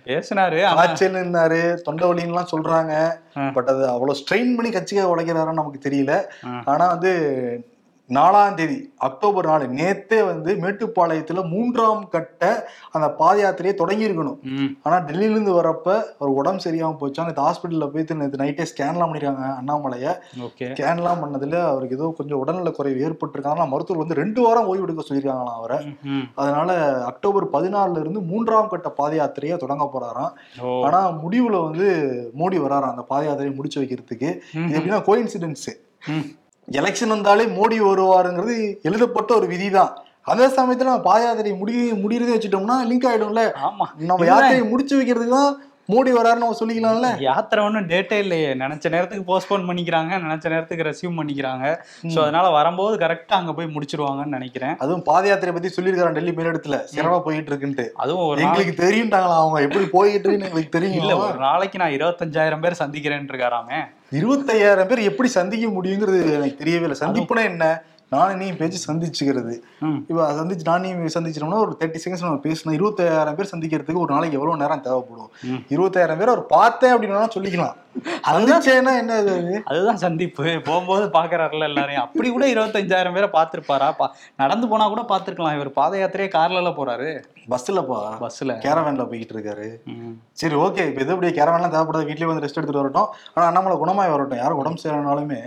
பேசினாரு 0.08 0.58
காய்ச்சல் 0.78 1.18
இருந்தாரு 1.20 1.60
தொண்டை 1.86 2.08
வலின்னுலாம் 2.10 2.52
சொல்றாங்க. 2.52 2.94
பட் 3.54 3.68
அது 3.72 3.82
அவ்வளவு 3.88 4.18
ஸ்ட்ரெயின் 4.20 4.52
பண்ணி 4.56 4.72
கட்சிக்காக 4.72 5.12
உழைக்கிறாரான்னு 5.14 5.60
நமக்கு 5.60 5.80
தெரியல. 5.88 6.14
ஆனா 6.64 6.86
வந்து 6.86 7.12
நாலாம் 8.14 8.56
தேதி 8.58 8.76
அக்டோபர் 9.06 9.46
நாலு. 9.50 9.64
நேத்தே 9.78 10.18
வந்து 10.28 10.50
மேட்டுப்பாளையத்துல 10.62 11.40
மூன்றாம் 11.52 12.02
கட்ட 12.12 12.42
அந்த 12.94 13.06
பாத 13.20 13.36
யாத்திரையை 13.42 13.74
தொடங்கி 13.80 14.04
இருக்கணும் 14.08 14.36
ஆனா 14.84 14.96
டெல்லியில 15.08 15.34
இருந்து 15.34 15.54
வரப்ப 15.58 15.96
ஒரு 16.22 16.30
உடம்பு 16.40 16.64
சரியாம 16.66 16.96
போச்சா. 17.00 17.24
நேற்று 17.26 17.44
ஹாஸ்பிட்டல்ல 17.46 17.88
போயிட்டு 17.94 18.18
நேற்று 18.20 18.40
நைட்டே 18.42 18.66
ஸ்கேன்லாம் 18.72 19.10
பண்ணிருக்காங்க 19.10 19.48
அண்ணாமலைய. 19.60 20.06
ஸ்கேன்லாம் 20.76 21.20
பண்ணதுல 21.22 21.56
அவருக்கு 21.72 21.98
ஏதோ 21.98 22.12
கொஞ்சம் 22.20 22.40
உடல்நல 22.42 22.72
குறைவு 22.78 23.04
ஏற்பட்டிருக்காங்க. 23.08 23.66
மருத்துவர் 23.72 24.02
வந்து 24.04 24.20
ரெண்டு 24.22 24.40
வாரம் 24.46 24.70
ஓய்வு 24.70 24.86
எடுக்க 24.88 25.08
சொல்லியிருக்காங்களாம் 25.08 25.58
அவரை. 25.60 25.80
அதனால 26.42 26.78
அக்டோபர் 27.10 27.48
பதினாலுல 27.58 28.02
இருந்து 28.04 28.22
மூன்றாம் 28.30 28.72
கட்ட 28.74 28.88
பாத 29.02 29.12
யாத்திரையை 29.22 29.58
தொடங்க 29.66 29.90
போறாராம். 29.96 30.32
ஆனா 30.86 31.02
முடிவுல 31.24 31.64
வந்து 31.68 31.86
மோடி 32.40 32.58
வராராம் 32.64 32.94
அந்த 32.94 33.06
பாத 33.12 33.22
யாத்திரையை 33.28 33.56
முடிச்சு 33.60 33.80
வைக்கிறதுக்கு. 33.82 34.32
இது 34.64 34.78
எப்படின்னா 34.78 35.04
கோயின்சிடென்ஸ். 35.10 35.70
எலெக்ஷன் 36.72 37.08
வந்தாலே 37.08 37.44
மோடி 37.44 37.80
வருவாருங்கிறது 37.82 38.80
எழுதப்பட்ட 38.82 39.34
ஒரு 39.34 39.46
விதிதான். 39.46 39.88
அதே 40.22 40.46
சமயத்துல 40.46 40.84
நம்ம 40.84 41.00
பாத 41.00 41.24
யாத்திரை 41.24 41.52
முடி 41.52 41.92
முடியறதே 41.92 42.34
வச்சுட்டோம்னா 42.34 42.86
லிங்க் 42.86 43.06
ஆயிடும்ல. 43.06 43.52
ஆமா. 43.70 43.84
நம்ம. 43.98 44.24
யாத்திரையை 44.24 44.68
முடிச்சு 44.68 45.02
வைக்கிறதுக்கு 45.02 45.28
தான் 45.28 45.62
மோடி 45.92 46.10
வராருன்னு 46.16 46.44
நம்ம 46.44 46.56
சொல்லிக்கலாம்ல? 46.60 47.08
யாத்திரை 47.26 47.60
ஒன்றும் 47.64 47.88
டேட்டே 47.90 48.16
இல்லையே. 48.22 48.48
நினைச்ச 48.62 48.90
நேரத்துக்கு 48.94 49.26
போஸ்ட்போன் 49.28 49.66
பண்ணிக்கிறாங்க 49.68 50.12
நினைச்ச 50.24 50.46
நேரத்துக்கு 50.54 50.86
ரெசியூம் 50.88 51.18
பண்ணிக்கிறாங்க. 51.20 51.66
ஸோ 52.14 52.18
அதனால 52.24 52.46
வரும்போது 52.56 52.94
கரெக்டா 53.04 53.34
அங்க 53.40 53.52
போய் 53.58 53.72
முடிச்சிருவாங்கன்னு 53.74 54.36
நினைக்கிறேன். 54.38 54.74
அதுவும் 54.84 55.04
பாத 55.10 55.24
யாத்திரை 55.30 55.52
பத்தி 55.56 55.70
சொல்லியிருக்காரு 55.76 56.16
டெல்லி 56.18 56.34
மேலிடத்துல? 56.38 56.78
சிறப்பா 56.94 57.18
போயிட்டு 57.26 57.52
இருக்குன்ட்டு 57.52 57.86
அதுவும் 58.04 58.26
ஒரு 58.30 58.42
எங்களுக்கு 58.46 58.74
தெரியும்ட்டாங்களா 58.84 59.36
அவங்க? 59.42 59.60
எப்படி 59.68 59.86
போயிட்டு 59.96 60.26
இருக்குன்னு 60.26 60.48
எங்களுக்கு 60.50 60.70
இல்ல 60.70 60.78
தெரியும் 60.78 61.26
ஒரு 61.30 61.40
நாளைக்கு 61.48 61.82
நான் 61.82 61.96
இருபத்தஞ்சாயிரம் 61.98 62.64
பேர் 62.66 62.82
சந்திக்கிறேன்னு 62.84 63.32
இருக்காராமே. 63.34 63.80
இருபத்தையாயிரம் 64.20 64.88
பேர் 64.90 65.08
எப்படி 65.10 65.28
சந்திக்க 65.38 65.68
முடியுங்கிறது 65.76 66.18
எனக்கு 66.38 66.60
தெரியவே 66.62 66.86
இல்லை. 66.88 66.98
சந்திப்புனா 67.04 67.44
என்ன? 67.52 67.66
நானும் 68.14 68.40
நீ 68.40 68.48
பேச்சு 68.58 68.78
சந்திச்சுக்கிறது. 68.88 69.54
இப்ப 70.08 70.26
சந்திச்சு 70.40 70.66
நானும் 70.68 71.06
சந்திச்சிட்டோம்னா 71.14 71.62
ஒரு 71.64 71.72
தேர்ட்டி 71.80 71.98
செகண்ட்ஸ் 72.02 72.24
நம்ம 72.24 72.40
பேசணும் 72.44 72.76
இருபத்தாயிரம் 72.78 73.38
பேர் 73.38 73.52
சந்திக்கிறதுக்கு 73.54 74.02
ஒரு 74.04 74.12
நாளைக்கு 74.14 74.38
எவ்வளவு 74.38 74.60
நேரம் 74.62 74.84
தேவைப்படும். 74.86 75.30
இருபத்தாயிரம் 75.74 76.20
பேர் 76.20 76.32
அவர் 76.32 76.42
பார்த்தேன் 76.46 76.94
அப்படின்னா 76.96 77.22
சொல்லிக்கலாம். 77.36 77.76
என்ன 78.80 79.14
அது? 79.22 79.34
அதுதான் 79.70 80.02
சந்திப்பு. 80.04 80.44
போகும்போது 80.64 81.04
பாக்குறாருல 81.16 81.68
எல்லாரையும். 81.70 82.04
அப்படி 82.06 82.30
கூட 82.30 82.46
இருபத்தஞ்சாயிரம் 82.54 83.16
பேரை 83.16 83.28
பார்த்திருப்பாரா? 83.36 83.88
பா 84.00 84.06
நடந்து 84.42 84.68
போனா 84.68 84.86
கூட 84.92 85.04
பார்த்திருக்கலாம். 85.12 85.56
இவர் 85.58 85.70
பாத 85.78 85.96
யாத்திரையே 86.02 86.28
கார்ல 86.36 86.62
எல்லாம் 86.62 86.78
போறாரு. 86.80 87.10
பஸ்லப்பா 87.54 87.98
பஸ்ல 88.24 88.58
கேரவேன்ல 88.66 89.06
போய்கிட்டு 89.10 89.36
இருக்காரு. 89.36 89.68
சரி 90.42 90.54
ஓகே 90.66 90.84
இப்போ 90.90 91.02
எது 91.04 91.14
அப்படியே 91.14 91.34
கேரவேன்லாம் 91.40 91.74
தேவைப்படாது. 91.74 92.08
வீட்லயே 92.10 92.30
வந்து 92.30 92.44
ரெஸ்ட் 92.46 92.60
எடுத்துட்டு 92.60 92.82
வரட்டும். 92.82 93.10
ஆனா 93.34 93.46
அண்ணாமலை 93.50 93.78
குணமாய் 93.84 94.14
வரட்டும். 94.14 94.42
யாரும் 94.44 94.62
உடம்பு 94.62 94.84
சரியானாலுமே. 94.84 95.40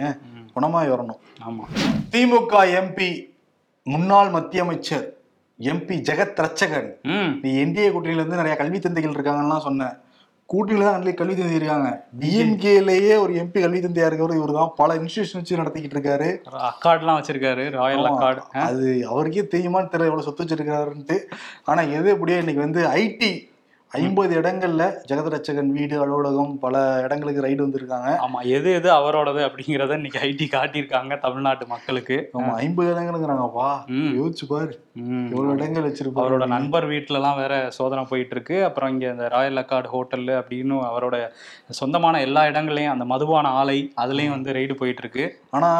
குணமாய் 0.59 0.91
வரணும். 0.91 1.19
ஆமா. 1.47 1.65
திமுக 2.11 2.53
எம்பி 2.79 3.09
முன்னாள் 3.87 4.29
மத்திய 4.29 4.63
அமைச்சர் 4.63 5.07
எம்பி 5.59 5.95
ஜெகத் 6.09 6.39
ரட்சகன். 6.39 6.89
ம். 7.05 7.31
நீ 7.41 7.63
என்டிஏ 7.63 7.89
கூட்டணியில 7.89 8.21
இருந்து 8.21 8.35
நிறைய 8.35 8.55
கல்வி 8.55 8.79
தந்தைகள் 8.79 9.15
இருக்காங்கலாம் 9.17 9.57
சொன்னேன். 9.59 9.95
கூட்டணியில 10.49 10.83
தான் 10.83 10.99
நிறைய 10.99 11.13
கல்வி 11.13 11.35
தந்தை 11.35 11.55
இருக்காங்க. 11.55 11.89
டிஎம்கேலயே 12.19 13.19
ஒரு 13.19 13.33
எம்பி 13.33 13.59
கல்வி 13.61 13.79
தந்தையா 13.79 14.07
இருக்கவர் 14.07 14.35
இவர் 14.35 14.51
தான். 14.51 14.71
பல 14.77 14.95
இன்ஸ்டியூஷன் 14.95 15.33
வச்சு 15.33 15.57
நடத்திக்கிட்டு 15.57 15.97
இருக்காரு. 15.97 16.29
அக்கார்ட்லாம் 16.69 17.19
வச்சிருக்காரு 17.19 17.65
ராயல். 17.71 18.07
அக்கார்டு 18.09 18.41
அது 18.61 19.07
அவருக்கே 19.07 19.41
தெரியுமான்னு 19.53 19.91
தெரியல 19.91 20.09
எவ்வளவு 20.11 20.23
சொத்து 20.23 20.43
வச்சிருக்காருன்ட்டு 20.43 21.17
ஆனா 21.65 21.81
எது 21.97 22.09
எப்படியோ 22.09 22.37
இன்னைக்கு 22.37 22.61
வந்து 22.61 22.83
ஐடி 22.97 23.31
ஐம்பது 23.91 24.35
இடங்கள்ல 24.35 24.83
ஜெகத் 25.07 25.31
ரட்சகன் 25.33 25.67
வீடு 25.67 25.95
அலுவலகம் 25.99 26.59
பல 26.59 26.75
இடங்களுக்கு 27.01 27.41
ரைடு 27.41 27.61
வந்திருக்காங்க. 27.61 28.09
ஆமா 28.19 28.39
எது 28.47 28.73
எது 28.73 28.89
அவரோடது 28.91 29.41
அப்படிங்கறத 29.43 29.95
இன்னைக்கு 29.95 30.19
ஐடி 30.19 30.45
காட்டியிருக்காங்க 30.47 31.19
தமிழ்நாட்டு 31.19 31.67
மக்களுக்கு. 31.67 32.17
ஆமா 32.33 32.51
ஐம்பது 32.55 32.93
இடங்களுங்கிறாங்கப்பா. 32.93 33.69
யோசிச்சு 34.15 34.47
பாரு. 34.47 34.73
ம். 35.03 35.25
எவ்வளவு 35.31 35.55
இடங்கள் 35.55 35.87
வச்சிருப்பாரு 35.87 36.23
அவரோட 36.25 36.45
நண்பர் 36.47 36.85
வீட்டுல 36.85 37.15
எல்லாம் 37.15 37.37
வேற 37.37 37.69
சோதனை 37.69 38.05
போயிட்டு 38.05 38.35
இருக்கு 38.35 38.63
அப்புறம் 38.63 38.89
இங்க 38.89 39.09
இந்த 39.09 39.27
ராயல் 39.27 39.57
அக்கார்டு 39.57 39.87
ஹோட்டல் 39.87 40.27
அப்படின்னு 40.39 40.77
அவரோட 40.85 41.17
சொந்தமான 41.71 42.21
எல்லா 42.21 42.43
இடங்கள்லயும் 42.45 42.91
அந்த 42.91 43.05
மதுபான 43.05 43.47
ஆலை 43.53 43.91
அதுலயும் 43.97 44.29
வந்து 44.29 44.51
ரெய்டு 44.51 44.73
போயிட்டு 44.73 45.01
இருக்கு 45.01 45.25
ஆனா. 45.49 45.71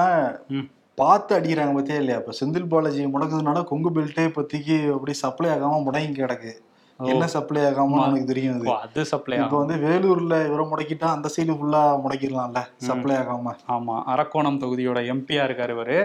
பார்த்து 0.98 1.36
அடிக்கிறாங்க 1.36 1.74
பத்தியா 1.76 1.96
இல்லையா? 1.96 2.18
இப்ப 2.18 2.34
செந்தில் 2.40 2.68
பாலாஜி 2.68 3.06
முடக்குதுனால 3.06 3.64
கொங்கு 3.64 3.90
பெல்ட்டே 3.90 4.26
இப்போதைக்கு 4.26 4.92
அப்படி 4.94 5.14
சப்ளை 5.14 5.50
ஆகாம 5.50 5.84
முடங்கி 5.84 6.12
கிடக்கு. 6.16 6.52
என்ன 7.00 7.28
சப்ளை 7.28 7.62
ஆகாம 7.64 8.00
எனக்கு 8.06 8.26
தெரியும் 8.26 8.56
அது. 8.80 9.04
சப்ளை 9.06 9.40
இப்ப 9.40 9.58
வந்து 9.58 9.76
வேலூர்ல 9.76 10.46
இவரை 10.48 10.66
முடக்கிட்டா 10.66 11.04
அந்த 11.04 11.30
சைடு 11.36 11.54
ஃபுல்லா 11.60 11.82
முடக்கிடலாம்ல 12.04 12.62
சப்ளை 12.78 13.16
ஆகாம. 13.16 13.54
ஆமா 13.68 13.96
அரக்கோணம் 14.14 14.60
தொகுதியோட 14.64 15.02
எம்பியா 15.14 15.44
இருக்காரு 15.50 15.74
இவரு. 15.78 15.98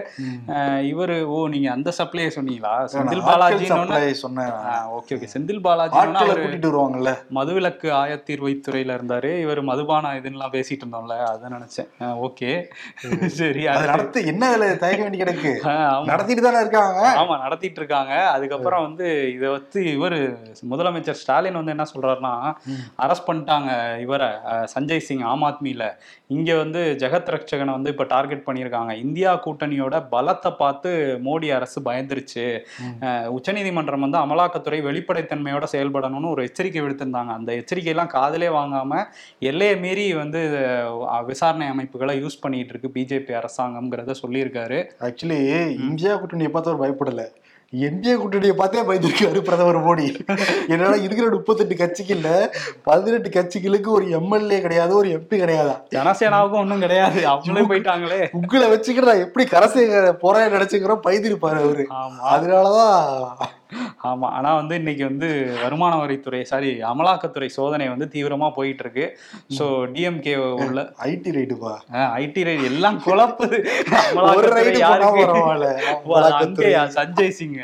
இவரு 0.91 1.23
ஓ 1.23 1.47
நீங்க 1.47 1.71
அந்த 1.71 1.91
சப்ளையை 1.97 2.29
சொன்னீங்களா? 2.35 2.73
செந்தில் 2.93 3.23
பாலாஜி 3.23 3.65
சொன்னேன். 3.65 4.51
ஓகே 4.97 5.15
ஓகே 5.17 5.29
செந்தில் 5.33 5.61
பாலாஜி 5.61 5.97
கூட்டிட்டு 5.97 6.69
வருவாங்கல்ல. 6.71 7.13
மதுவிலக்கு 7.29 7.89
ஆயத்தீர்வைத்துறையில 8.01 8.97
இருந்தாரு. 8.97 9.39
இவர் 9.39 9.61
மதுபான 9.61 10.13
இதுலாம் 10.21 10.55
பேசிட்டு 10.55 10.83
இருந்தோம்ல 10.85 11.17
அதை 11.31 11.49
நினைச்சேன். 11.57 11.89
ஓகே 12.27 12.51
சரி. 13.39 13.67
அது 13.67 13.85
நடத்து 13.87 14.25
என்ன 14.25 14.49
வேலை 14.49 14.77
தயக்க 14.77 15.01
வேண்டி 15.03 15.21
கிடக்கு. 15.23 15.53
நடத்திட்டு 16.11 16.41
தானே 16.41 16.59
இருக்காங்க. 16.59 17.01
ஆமா 17.21 17.37
நடத்திட்டு 17.39 17.79
இருக்காங்க. 17.81 18.27
அதுக்கப்புறம் 18.27 18.81
வந்து 18.81 19.33
இதை 19.33 19.49
வச்சு 19.49 19.91
இவர் 19.93 20.17
முதலமைச்சர் 20.85 21.19
ஸ்டாலின் 21.21 21.57
வந்து 21.59 21.73
என்ன 21.75 21.85
சொல்றாருன்னா 21.93 22.33
அரெஸ்ட் 23.03 23.27
பண்ணிட்டாங்க 23.27 23.69
இவரை 24.05 24.29
சஞ்சய் 24.73 25.05
சிங் 25.07 25.23
ஆம் 25.31 25.43
ஆத்மியில 25.47 25.83
இங்க 26.35 26.51
வந்து 26.61 26.81
ஜெகத் 27.01 27.31
ரட்சகனை 27.33 27.71
வந்து 27.77 27.91
இப்ப 27.93 28.05
டார்கெட் 28.13 28.45
பண்ணியிருக்காங்க. 28.47 28.91
இந்தியா 29.05 29.31
கூட்டணியோட 29.45 29.95
பலத்தை 30.13 30.51
பார்த்து 30.61 30.89
மோடி 31.27 31.47
அரசு 31.57 31.79
பயந்துருச்சு. 31.87 32.45
உச்சநீதிமன்றம் 33.37 34.05
வந்து 34.05 34.19
அமலாக்கத்துறை 34.23 34.79
வெளிப்படைத்தன்மையோட 34.89 35.67
செயல்படணும்னு 35.73 36.33
ஒரு 36.35 36.43
எச்சரிக்கை 36.49 36.83
விடுத்திருந்தாங்க. 36.85 37.33
அந்த 37.39 37.51
எச்சரிக்கையெல்லாம் 37.61 38.13
காதலே 38.17 38.49
வாங்காம 38.59 39.01
எல்லையை 39.51 39.77
மீறி 39.85 40.05
வந்து 40.21 40.41
விசாரணை 41.31 41.67
அமைப்புகளை 41.75 42.15
யூஸ் 42.23 42.41
பண்ணிட்டு 42.45 42.73
இருக்கு. 42.73 42.93
பிஜேபி 42.97 43.33
அரசாங்கம்ங்கிறத 43.41 44.15
சொல்லியிருக்காரு. 44.23 44.79
ஆக்சுவலி 45.07 45.41
இந்தியா 45.87 46.13
பார்த்து 46.17 46.71
அவர் 46.71 46.83
பயப்படல. 46.83 47.23
இந்திய 47.69 48.17
கூட்டணியை 48.17 48.51
பார்த்தே 48.51 48.81
பயந்துருக்காரு 48.81 49.39
பிரதமர் 49.39 49.83
மோடி. 49.85 50.19
என்னன்னா 50.67 51.01
இருக்கிற 51.01 51.29
முப்பத்தெட்டு 51.29 51.75
கட்சிக்கு 51.75 52.15
இல்ல 52.15 52.55
பதினெட்டு 52.83 53.29
கட்சிகளுக்கு 53.29 53.87
ஒரு 53.87 54.09
எம்எல்ஏ 54.09 54.61
கிடையாது 54.61 54.95
ஒரு 54.95 55.09
எம்பி 55.09 55.33
கிடையாதா? 55.33 55.81
ஜனசேனாவுக்கும் 55.95 56.59
ஒன்றும் 56.59 56.79
கிடையாது. 56.79 57.29
அவங்களே 57.29 57.65
போயிட்டாங்களே. 57.71 58.27
உங்களை 58.31 58.69
வச்சுக்கிட்டு 58.69 59.11
நான் 59.11 59.23
எப்படி 59.23 59.47
கரசை 59.47 60.11
போறேன் 60.11 60.53
நினைச்சுக்கிறோம் 60.53 60.99
பயந்துருப்பாரு 61.07 61.59
அவரு. 61.63 61.87
அதனாலதான் 62.31 63.27
ஆமா 64.09 64.27
ஆனா 64.29 64.55
வந்து 64.55 64.75
இன்னைக்கு 64.75 65.03
வந்து 65.03 65.27
வருமான 65.63 65.93
வரித்துறை 66.01 66.41
சாரி 66.43 66.69
அமலாக்கத்துறை 66.83 67.49
சோதனை 67.49 67.89
வந்து 67.89 68.07
தீவிரமா 68.13 68.49
போயிட்டு 68.53 68.83
இருக்கு 68.83 69.05
ஸோ 69.57 69.65
டிஎம்கே 69.95 70.35
உள்ள 70.65 70.81
ஐடி 71.05 71.31
ரைடுப்பா 71.37 71.73
ஐடி 72.21 72.43
ரைடு 72.47 72.65
எல்லாம் 72.65 72.99
குழப்புது? 73.05 73.57
சஞ்சய் 76.95 77.29
சிங் 77.29 77.55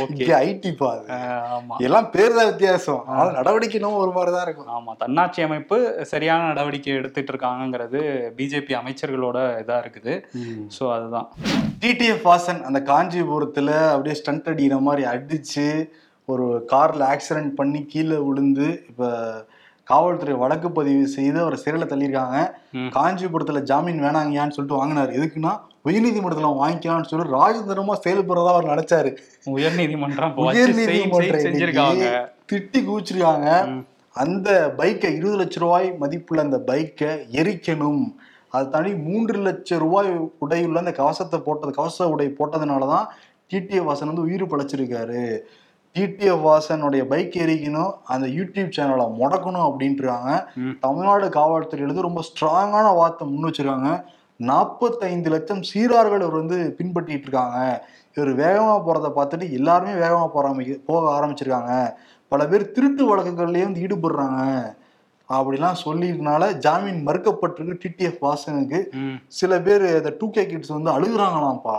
ஓகே 0.00 0.26
ஐடிப்பா 0.40 0.88
அது. 0.94 1.06
ஆமா. 1.56 1.76
எல்லாம் 1.78 2.10
பேர் 2.10 2.36
தான் 2.38 2.46
வித்தியாசம். 2.46 3.02
ஆனா 3.08 3.30
நடவடிக்கை 3.30 3.80
ஒரு 4.02 4.12
மாதிரிதான் 4.12 4.46
இருக்கும். 4.46 4.70
ஆமா 4.76 4.92
தன்னாட்சி 4.96 5.42
அமைப்பு 5.42 5.76
சரியான 6.04 6.46
நடவடிக்கை 6.46 6.92
எடுத்துட்டு 6.92 7.32
இருக்காங்கங்கிறது 7.34 8.00
பிஜேபி 8.38 8.74
அமைச்சர்களோட 8.80 9.38
இதா 9.62 9.78
இருக்குது. 9.84 10.14
ஸோ 10.78 10.84
அதுதான். 10.92 11.28
டிடிஎஃப் 11.82 12.26
வாசன் 12.28 12.60
அந்த 12.62 12.80
காஞ்சிபுரத்துல 12.90 13.70
அப்படியே 13.94 14.14
ஸ்டண்ட் 14.14 14.48
அடிக்கிற 14.48 14.78
மாதிரி 14.80 15.02
அடிச்சு 15.04 15.53
ஒரு 16.28 16.66
கார்ல 16.72 17.02
ஆக்சிடென்ட் 17.08 17.54
பண்ணி 17.54 17.84
கீழே 17.84 18.16
விழுந்து 18.18 18.84
இப்ப 18.88 19.08
காவல்துறை 19.86 20.34
வழக்கு 20.34 20.72
பதிவு 20.72 21.06
செய்து 21.06 21.40
அவரை 21.40 21.58
சிறையில் 21.58 21.88
தள்ளியிருக்காங்க. 21.88 22.38
காஞ்சிபுரத்துல 22.90 23.62
ஜாமீன் 23.62 24.00
வேணாங்கயான்னு 24.00 24.50
சொல்லிட்டு 24.50 24.78
வாங்கினாரு. 24.80 25.10
எதுக்குன்னா 25.12 25.52
உயர்நீதிமன்றத்துல 25.84 26.50
வாங்கிக்கலாம்னு 26.60 27.04
சொல்லி 27.04 27.32
ராஜதந்திரமா 27.32 27.94
செயல்படுறதா 28.04 28.52
அவர் 28.54 28.64
நினைச்சாரு. 28.64 29.10
உயர்நீதிமன்றம் 29.46 30.34
உயர்நீதிமன்றம் 30.44 31.12
திட்டி 32.52 32.80
கூச்சிருக்காங்க 32.84 33.48
ம். 33.66 33.82
அந்த 34.16 34.74
பைக்கை 34.78 35.16
இருபது 35.16 35.44
லட்ச 35.44 35.58
ரூபாய் 35.58 35.96
மதிப்புள்ள 35.98 36.42
அந்த 36.42 36.58
பைக்கை 36.66 37.10
எரிக்கணும். 37.32 38.04
அது 38.50 38.70
தாண்டி 38.70 38.94
மூன்று 38.96 39.38
லட்சம் 39.38 39.78
ரூபாய் 39.78 40.10
உடையுள்ள 40.40 40.78
அந்த 40.78 40.92
கவசத்தை 40.92 41.40
போட்டது 41.40 41.72
கவச 41.72 42.08
உடை 42.08 42.34
போட்டதுனால 42.38 42.88
தான் 42.88 43.06
டிடிஎஃப் 43.50 43.86
வாசன் 43.88 44.06
வந்து 44.06 44.20
உயிர் 44.20 44.46
பழைச்சிருக்காரு. 44.46 45.38
டிடிஎஃப் 45.94 46.44
வாசனுடைய 46.48 47.04
பைக் 47.04 47.34
எரிக்கணும் 47.34 47.92
அந்த 48.04 48.26
யூடியூப் 48.26 48.72
சேனலை 48.76 49.06
முடக்கணும் 49.20 49.66
அப்படின்ட்டுருக்காங்க 49.66 50.46
ம். 50.54 50.70
தமிழ்நாடு 50.80 51.28
காவல்துறையிலிருந்து 51.28 52.00
ரொம்ப 52.00 52.22
ஸ்ட்ராங்கான 52.22 52.94
வார்த்தை 52.94 53.28
முன் 53.28 53.50
வச்சிருக்காங்க. 53.50 54.04
நாற்பத்தைந்து 54.36 55.30
லட்சம் 55.30 55.62
சீரார்கள் 55.62 56.20
இவர் 56.20 56.30
வந்து 56.30 56.76
பின்பற்றிட்டு 56.78 57.26
இருக்காங்க. 57.26 57.88
இவர் 58.14 58.36
வேகமா 58.36 58.82
போறதை 58.86 59.12
பார்த்துட்டு 59.16 59.50
எல்லாருமே 59.50 59.92
வேகமா 59.92 60.28
போற 60.28 60.48
ஆரம்பிக்க 60.48 60.78
போக 60.86 61.04
ஆரம்பிச்சிருக்காங்க. 61.14 61.94
பல 62.28 62.46
பேர் 62.46 62.70
திருட்டு 62.70 63.16
வழக்குகள்லயே 63.16 63.62
வந்து 63.62 63.80
ஈடுபடுறாங்க. 63.80 64.74
அப்படிலாம் 65.28 65.74
சொல்லியிருக்கனால 65.84 66.52
ஜாமீன் 66.52 67.06
மறுக்கப்பட்டிருக்கு 67.06 67.80
டிடிஎஃப் 67.86 68.18
வாசனுக்கு. 68.20 68.84
சில 69.26 69.60
பேர் 69.60 69.96
இந்த 69.96 70.14
டூ 70.18 70.30
கே 70.30 70.46
கிட்ஸ் 70.46 70.68
வந்து 70.68 70.90
அழுகுறாங்களாம்ப்பா. 70.90 71.76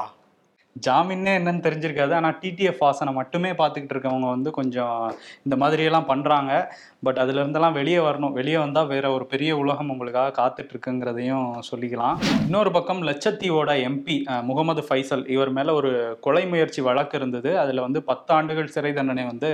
ஜாமீன்னே 0.88 1.33
என்னன்னு 1.39 1.65
தெரிஞ்சிருக்காது. 1.67 2.13
ஆனால் 2.13 2.38
டிடிஎஃப் 2.41 2.79
வாசனை 2.79 3.13
மட்டுமே 3.13 3.51
பார்த்துக்கிட்டு 3.51 3.95
இருக்கவங்க 3.95 4.27
வந்து 4.29 4.51
கொஞ்சம் 4.51 4.97
இந்த 5.43 5.55
மாதிரியெல்லாம் 5.65 6.09
பண்ணுறாங்க 6.11 6.51
பட் 7.05 7.19
அதுல 7.23 7.41
இருந்தெல்லாம் 7.43 7.77
வெளியே 7.79 7.99
வரணும். 8.07 8.35
வெளியே 8.39 8.57
வந்தா 8.63 8.81
வேற 8.91 9.05
ஒரு 9.15 9.25
பெரிய 9.33 9.51
உலகம் 9.63 9.91
உங்களுக்காக 9.93 10.33
காத்துட்டு 10.39 10.71
இருக்குங்கிறதையும் 10.73 11.47
சொல்லிக்கலாம். 11.69 12.15
இன்னொரு 12.45 12.71
பக்கம் 12.77 13.01
லட்சத்தீவோட 13.09 13.71
எம்பி 13.87 14.17
முகமது 14.49 14.83
ஃபைசல் 14.87 15.23
இவர் 15.35 15.51
மேல 15.57 15.73
ஒரு 15.79 15.91
கொலை 16.25 16.43
முயற்சி 16.53 16.81
வழக்கு 16.87 17.17
இருந்தது. 17.19 17.51
அதுல 17.63 17.83
வந்து 17.87 18.01
பத்து 18.09 18.33
ஆண்டுகள் 18.37 18.73
சிறை 18.75 18.91
தண்டனை 18.99 19.25
வந்து 19.31 19.49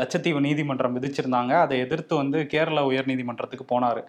லட்சத்தீவு 0.00 0.40
நீதிமன்றம் 0.46 0.96
விதிச்சிருந்தாங்க. 0.96 1.52
அதை 1.64 1.78
எதிர்த்து 1.86 2.14
வந்து 2.22 2.38
கேரள 2.54 2.78
உயர்நீதிமன்றத்துக்கு 2.90 3.66
போனார். 3.72 4.00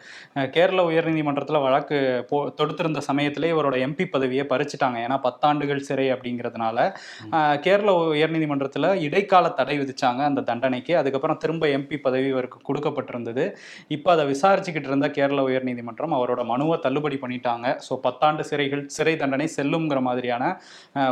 கேரள 0.56 0.80
உயர்நீதிமன்றத்தில் 0.92 1.64
வழக்கு 1.66 2.00
போ 2.30 2.38
தொடுத்திருந்த 2.60 3.02
சமயத்திலே 3.10 3.52
இவரோட 3.56 3.76
எம்பி 3.88 4.08
பதவியை 4.16 4.46
பறிச்சிட்டாங்க. 4.54 4.98
ஏன்னா 5.06 5.20
பத்தாண்டுகள் 5.28 5.86
சிறை 5.90 6.08
அப்படிங்கிறதுனால 6.14 6.88
கேரள 7.66 7.90
உயர்நீதிமன்றத்தில் 8.16 8.90
இடைக்கால 9.08 9.54
தடை 9.60 9.78
விதிச்சாங்க 9.82 10.24
அந்த 10.30 10.46
தண்டனைக்கு. 10.50 10.96
அதுக்கப்புறம் 11.02 11.42
திரும்ப 11.46 11.68
எம்பி 11.78 12.00
பதவி 12.08 12.28
இவருக்கு 12.34 12.60
கொடுக்கப்பட்டிருந்தது. 12.68 13.46
இப்போ 13.96 14.10
அதை 14.16 14.26
விசாரிச்சுக்கிட்டு 14.34 14.92
இருந்த 14.92 15.10
கேரள 15.18 15.40
உயர்நீதிமன்றம் 15.50 16.16
அவரோட 16.20 16.44
மனுவை 16.52 16.78
தள்ளுபடி 16.86 17.20
பண்ணிட்டாங்க. 17.24 17.76
ஸோ 17.88 18.00
பத்தாண்டு 18.06 18.46
சிறைகள் 18.52 18.84
சிறை 18.98 19.16
தண்டனை 19.24 19.48
செல்லுங்கிற 19.58 20.02
மாதிரியான 20.10 20.44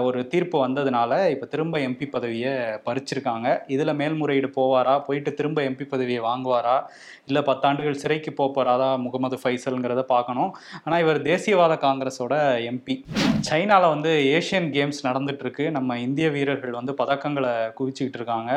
ஒரு 0.07 0.21
தீர்ப்பு 0.33 0.57
வந்ததுனால 0.65 1.11
இப்போ 1.35 1.47
திரும்ப 1.55 1.75
எம்பி 1.87 2.07
பதவியை 2.15 2.53
பறிச்சிருக்காங்க. 2.87 3.47
இதில் 3.75 3.97
மேல்முறையீடு 4.01 4.51
போவாரா? 4.59 4.95
போயிட்டு 5.07 5.33
திரும்ப 5.39 5.59
எம்பி 5.69 5.87
பதவியை 5.93 6.21
வாங்குவாரா? 6.29 6.77
இல்லை 7.29 7.43
பத்தாண்டுகள் 7.51 8.01
சிறைக்கு 8.03 8.33
போக 8.41 8.67
முகமது 9.05 9.37
ஃபைசல்ங்கிறத 9.41 10.01
பார்க்கணும். 10.13 10.51
ஆனால் 10.85 11.01
இவர் 11.03 11.19
தேசியவாத 11.27 11.73
காங்கிரஸோட 11.83 12.33
எம்பி 12.69 12.95
சைனாவில் 13.47 13.91
வந்து 13.93 14.11
ஏஷியன் 14.37 14.67
கேம்ஸ் 14.75 14.99
நடந்துட்டுருக்கு. 15.07 15.65
நம்ம 15.75 15.97
இந்திய 16.05 16.27
வீரர்கள் 16.35 16.77
வந்து 16.77 16.93
பதக்கங்களை 17.01 17.53
குவிச்சுக்கிட்டு 17.77 18.19
இருக்காங்க. 18.19 18.51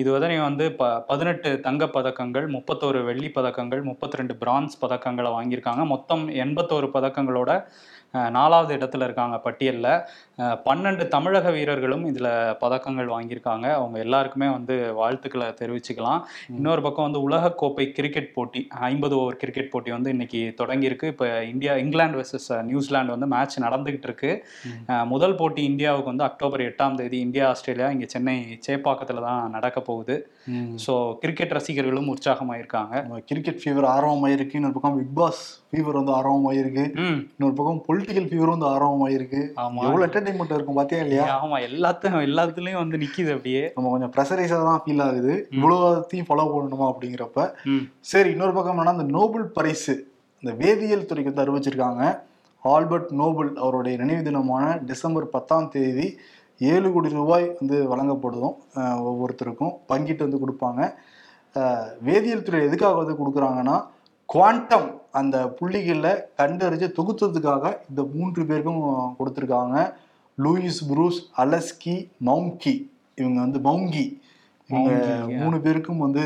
இதுவரை 0.00 0.36
வந்து 0.46 0.64
ப 0.80 0.90
பதினெட்டு 1.10 1.50
தங்க 1.66 1.84
பதக்கங்கள் 1.96 2.35
முப்பத்தோரு 2.44 3.04
வெள்ளி 3.04 3.30
பதக்கங்கள் 3.34 3.82
முப்பத்தி 3.82 4.16
ரெண்டு 4.16 4.36
பிரான்ஸ் 4.36 4.84
பதக்கங்களை 4.84 5.30
வாங்கியிருக்காங்க. 5.36 5.86
மொத்தம் 5.86 6.28
எண்பத்தோரு 6.28 6.88
பதக்கங்களோட 6.96 7.64
நாலாவது 8.30 8.72
இடத்துல 8.76 9.06
இருக்காங்க 9.08 9.38
பட்டியலில். 9.38 9.90
பன்னெண்டு 10.66 11.04
தமிழக 11.14 11.50
வீரர்களும் 11.56 12.02
இதில் 12.08 12.30
பதக்கங்கள் 12.62 13.12
வாங்கியிருக்காங்க. 13.12 13.66
அவங்க 13.78 13.96
எல்லாருக்குமே 14.04 14.48
வந்து 14.56 14.74
வாழ்த்துக்களை 14.98 15.46
தெரிவிச்சுக்கலாம். 15.60 16.20
இன்னொரு 16.56 16.80
பக்கம் 16.86 17.06
வந்து 17.08 17.22
உலகக்கோப்பை 17.26 17.86
கிரிக்கெட் 17.98 18.28
போட்டி 18.34 18.62
ஐம்பது 18.90 19.16
ஓவர் 19.20 19.40
கிரிக்கெட் 19.42 19.72
போட்டி 19.74 19.90
வந்து 19.96 20.12
இன்னைக்கு 20.14 20.40
தொடங்கியிருக்கு. 20.60 21.12
இப்போ 21.14 21.28
India 21.52 21.74
England 21.84 22.20
versus 22.20 22.50
New Zealand 22.70 23.14
வந்து 23.16 23.30
மேட்ச் 23.34 23.56
நடந்துகிட்டு 23.66 24.08
இருக்கு. 24.10 24.32
முதல் 25.14 25.38
போட்டி 25.40 25.64
இந்தியாவுக்கு 25.72 26.12
வந்து 26.12 26.28
அக்டோபர் 26.28 26.66
எட்டாம் 26.68 26.98
தேதி 27.00 27.20
இந்தியா 27.26 27.46
ஆஸ்திரேலியா 27.52 27.90
இங்கே 27.96 28.08
சென்னை 28.16 28.36
சேப்பாக்கத்தில் 28.68 29.26
தான் 29.28 29.42
நடக்க 29.56 29.78
போகுது. 29.90 30.16
ஸோ 30.86 30.94
கிரிக்கெட் 31.22 31.56
ரசிகர்களும் 31.58 32.12
உற்சாகமாயிருக்காங்க. 32.16 33.22
கிரிக்கெட் 33.30 33.62
ஃபீவர் 33.62 33.88
ஆரம்பமாயிருக்கு 33.96 34.58
இன்னொரு 34.60 34.76
பக்கம் 34.76 34.98
பிக் 35.00 35.16
பாஸ் 35.20 35.44
ஃபீவர் 35.76 35.98
வந்து 36.00 36.12
ஆரம்பமாயிருக்கு 36.18 36.84
இன்னொரு 36.98 37.54
பக்கம் 37.58 37.80
பொலிட்டிக்கல் 37.86 38.28
ஃபீவர் 38.28 38.52
வந்து 38.52 38.68
ஆரம்பமாயிருக்கு 38.74 39.40
ஆமா. 39.64 39.80
எவ்வளவு 39.86 40.04
என்டர்டைன்மெண்ட் 40.06 40.54
இருக்கும் 40.56 40.78
பாத்தியா 40.78 41.00
இல்லையா? 41.04 41.24
ஆமா 41.38 41.56
எல்லாத்தையும் 41.68 42.26
எல்லாத்துலயும் 42.28 42.82
வந்து 42.82 43.00
நிக்குது 43.02 43.30
அப்படியே. 43.36 43.62
நம்ம 43.76 43.90
கொஞ்சம் 43.94 44.12
ப்ரெஷரைஸாக 44.14 44.66
தான் 44.70 44.82
ஃபீல் 44.84 45.02
ஆகுது. 45.06 45.34
இவ்வளோத்தையும் 45.56 46.28
ஃபாலோ 46.28 46.46
பண்ணணுமா 46.54 46.86
அப்படிங்கிறப்ப 46.92 47.40
சரி 48.12 48.30
இன்னொரு 48.34 48.54
பக்கம் 48.56 48.74
என்னன்னா 48.74 48.96
இந்த 48.98 49.08
நோபல் 49.18 49.46
பரிசு 49.58 49.94
இந்த 50.42 50.52
வேதியியல் 50.62 51.08
துறைக்கு 51.10 51.30
வந்து 51.32 51.44
அறிவிச்சிருக்காங்க. 51.44 52.02
ஆல்பர்ட் 52.64 53.10
நோபல் 53.20 53.50
அவருடைய 53.64 53.94
நினைவு 54.02 54.22
தினமான 54.28 54.64
டிசம்பர் 54.90 55.32
பத்தாம் 55.34 55.70
தேதி 55.74 56.06
ஏழு 56.60 56.88
கோடி 56.92 57.08
ரூபாய் 57.18 57.46
வந்து 57.58 57.76
வழங்கப்படுதும் 57.90 58.54
ஒவ்வொருத்தருக்கும் 59.10 59.74
பங்கிட்டு 59.90 60.26
வந்து 60.26 60.40
கொடுப்பாங்க. 60.42 60.80
வேதியியல் 62.08 62.46
துறை 62.46 62.60
எதுக்காக 62.68 62.96
வந்து 63.00 63.14
கொடுக்குறாங்கன்னா 63.20 63.76
குவாண்டம் 64.28 64.86
அந்த 65.20 65.36
புள்ளிகளில் 65.58 66.22
கண்டறிஞ்சு 66.40 66.88
தொகுத்ததுக்காக 66.98 67.64
இந்த 67.90 68.02
மூன்று 68.14 68.42
பேருக்கும் 68.48 69.16
கொடுத்துருக்காங்க. 69.18 69.76
லூயிஸ் 70.44 70.80
ப்ரூஸ் 70.90 71.20
அலஸ்கி 71.42 71.96
மவுங்கி. 72.28 72.74
இவங்க 73.20 73.38
வந்து 73.44 73.60
மவுங்கி. 73.68 74.06
இவங்க 74.70 74.92
மூணு 75.42 75.58
பேருக்கும் 75.66 76.02
வந்து 76.04 76.22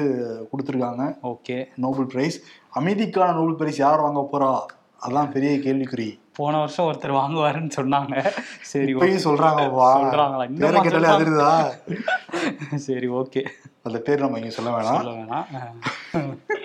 கொடுத்துருக்காங்க. 0.52 1.04
ஓகே. 1.32 1.58
Nobel 1.84 2.10
prize. 2.14 2.38
அமைதிக்கான 2.80 3.32
நோபல் 3.38 3.58
பிரைஸ் 3.62 3.78
யார் 3.84 4.04
வாங்க 4.06 4.22
போறா? 4.32 4.52
அதான் 5.06 5.30
பெரிய 5.34 5.52
கேள்விக்குறி. 5.66 6.08
போன 6.38 6.58
வருஷம் 6.62 6.88
ஒருத்தர் 6.88 7.18
வாங்குவாருன்னு 7.20 7.72
சொன்னாங்க. 7.78 8.14
சரி. 8.70 8.90
இப்பயும் 8.94 9.24
சொல்றாங்களா? 9.26 9.90
கேட்டாலே 10.00 10.88
சொல்றாங்க? 10.88 11.14
அதிருதா? 11.16 11.52
சரி 12.86 13.08
ஓகே. 13.20 13.42
அந்த 13.86 13.98
பேர் 14.06 14.24
நம்ம 14.24 14.38
இங்க 14.42 14.52
சொல்ல 14.58 14.70
வேணாம். 14.76 14.98
சொல்ல 15.00 15.12
வேணாம். 15.20 16.59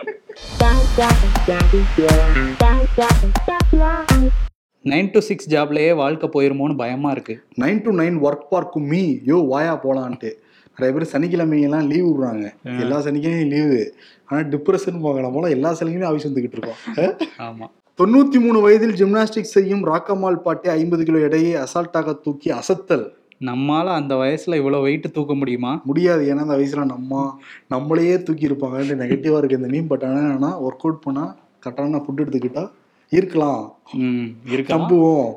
நைன் 4.85 5.11
டு 5.11 5.19
சிக்ஸ் 5.19 5.49
ஜாப்லயே 5.49 5.95
வாழ்க்கை 5.95 6.29
போயிருமோன்னு 6.29 6.77
பயமா 6.77 7.11
இருக்கு. 7.11 7.43
நைன் 7.61 7.81
டு 7.81 7.91
நைன் 7.91 8.19
ஒர்க் 8.21 8.47
பார்க்கும் 8.49 8.83
மீ 8.83 9.17
யோ 9.25 9.47
வாயா 9.47 9.79
போலான்ட்டு. 9.83 10.31
நிறைய 10.77 10.99
பேர் 10.99 11.11
சனிக்கிழமையெல்லாம் 11.11 11.87
லீவ் 11.87 12.05
விடுறாங்க. 12.05 12.53
எல்லா 12.79 12.99
சனிக்கிழமையும் 12.99 13.47
லீவு 13.47 13.95
ஆனா 14.25 14.41
டிப்ரெஷன் 14.41 15.01
போகலாம் 15.01 15.33
போல 15.33 15.49
எல்லா 15.49 15.73
சனிக்கிழமையும் 15.73 16.11
ஆஃபீஸ் 16.11 16.27
வந்துகிட்டு 16.27 16.57
இருக்கோம். 16.57 16.77
அஹ்? 16.95 17.15
ஆமா. 17.37 17.67
தொண்ணூத்தி 17.99 18.39
மூணு 18.39 18.61
வயதில் 18.61 18.93
ஜிம்னாஸ்டிக் 18.93 19.53
செய்யும் 19.53 19.85
ராக்கம்மாள் 19.85 20.35
பாட்டி 20.35 20.69
ஐம்பது 20.69 21.05
கிலோ 21.05 21.19
எடையை 21.19 21.61
அசால்ட்டாக 21.61 22.21
தூக்கி 22.21 22.51
அசத்தல். 22.51 23.13
நம்மால 23.41 23.85
அந்த 23.85 24.15
வயசுல 24.15 24.55
இவ்வளவு 24.55 24.83
வெயிட் 24.83 25.13
தூக்க 25.13 25.33
முடியுமா? 25.35 25.81
முடியாது. 25.83 26.33
ஏன்னா 26.33 26.37
அந்த 26.37 26.57
வயசுல 26.57 26.85
நம்ம 26.85 27.39
நம்மளையே 27.69 28.23
தூக்கி 28.23 28.47
இருப்பாங்கன்ட்டு 28.47 28.99
நெகட்டிவா 29.01 29.37
இருக்கு 29.37 29.57
இந்த 29.57 29.67
மீன் 29.67 29.87
பட் 29.87 30.03
ஆனா 30.03 30.19
என்னன்னா 30.19 30.51
ஒர்க் 30.67 30.85
அவுட் 30.85 31.01
பண்ணா 31.01 31.35
கரெக்டான 31.65 32.01
ஃபுட் 32.05 32.21
எடுத்துக்கிட்டா 32.23 32.69
இருக்கலாம். 33.11 33.79
ம் 33.93 34.27
நம்புவோம். 34.67 35.33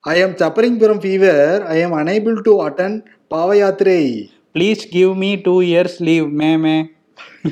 I 0.00 0.22
am 0.22 0.32
suffering 0.40 0.74
from 0.80 1.00
fever. 1.00 1.62
I 1.66 1.84
am 1.84 1.92
unable 1.92 2.36
to 2.42 2.52
attend 2.68 2.96
பாவயாத்திரை 3.34 4.26
please 4.54 4.82
give 4.90 5.14
me 5.14 5.36
two 5.36 5.62
years 5.62 5.96
leave 5.98 6.26
ma'am 6.32 6.76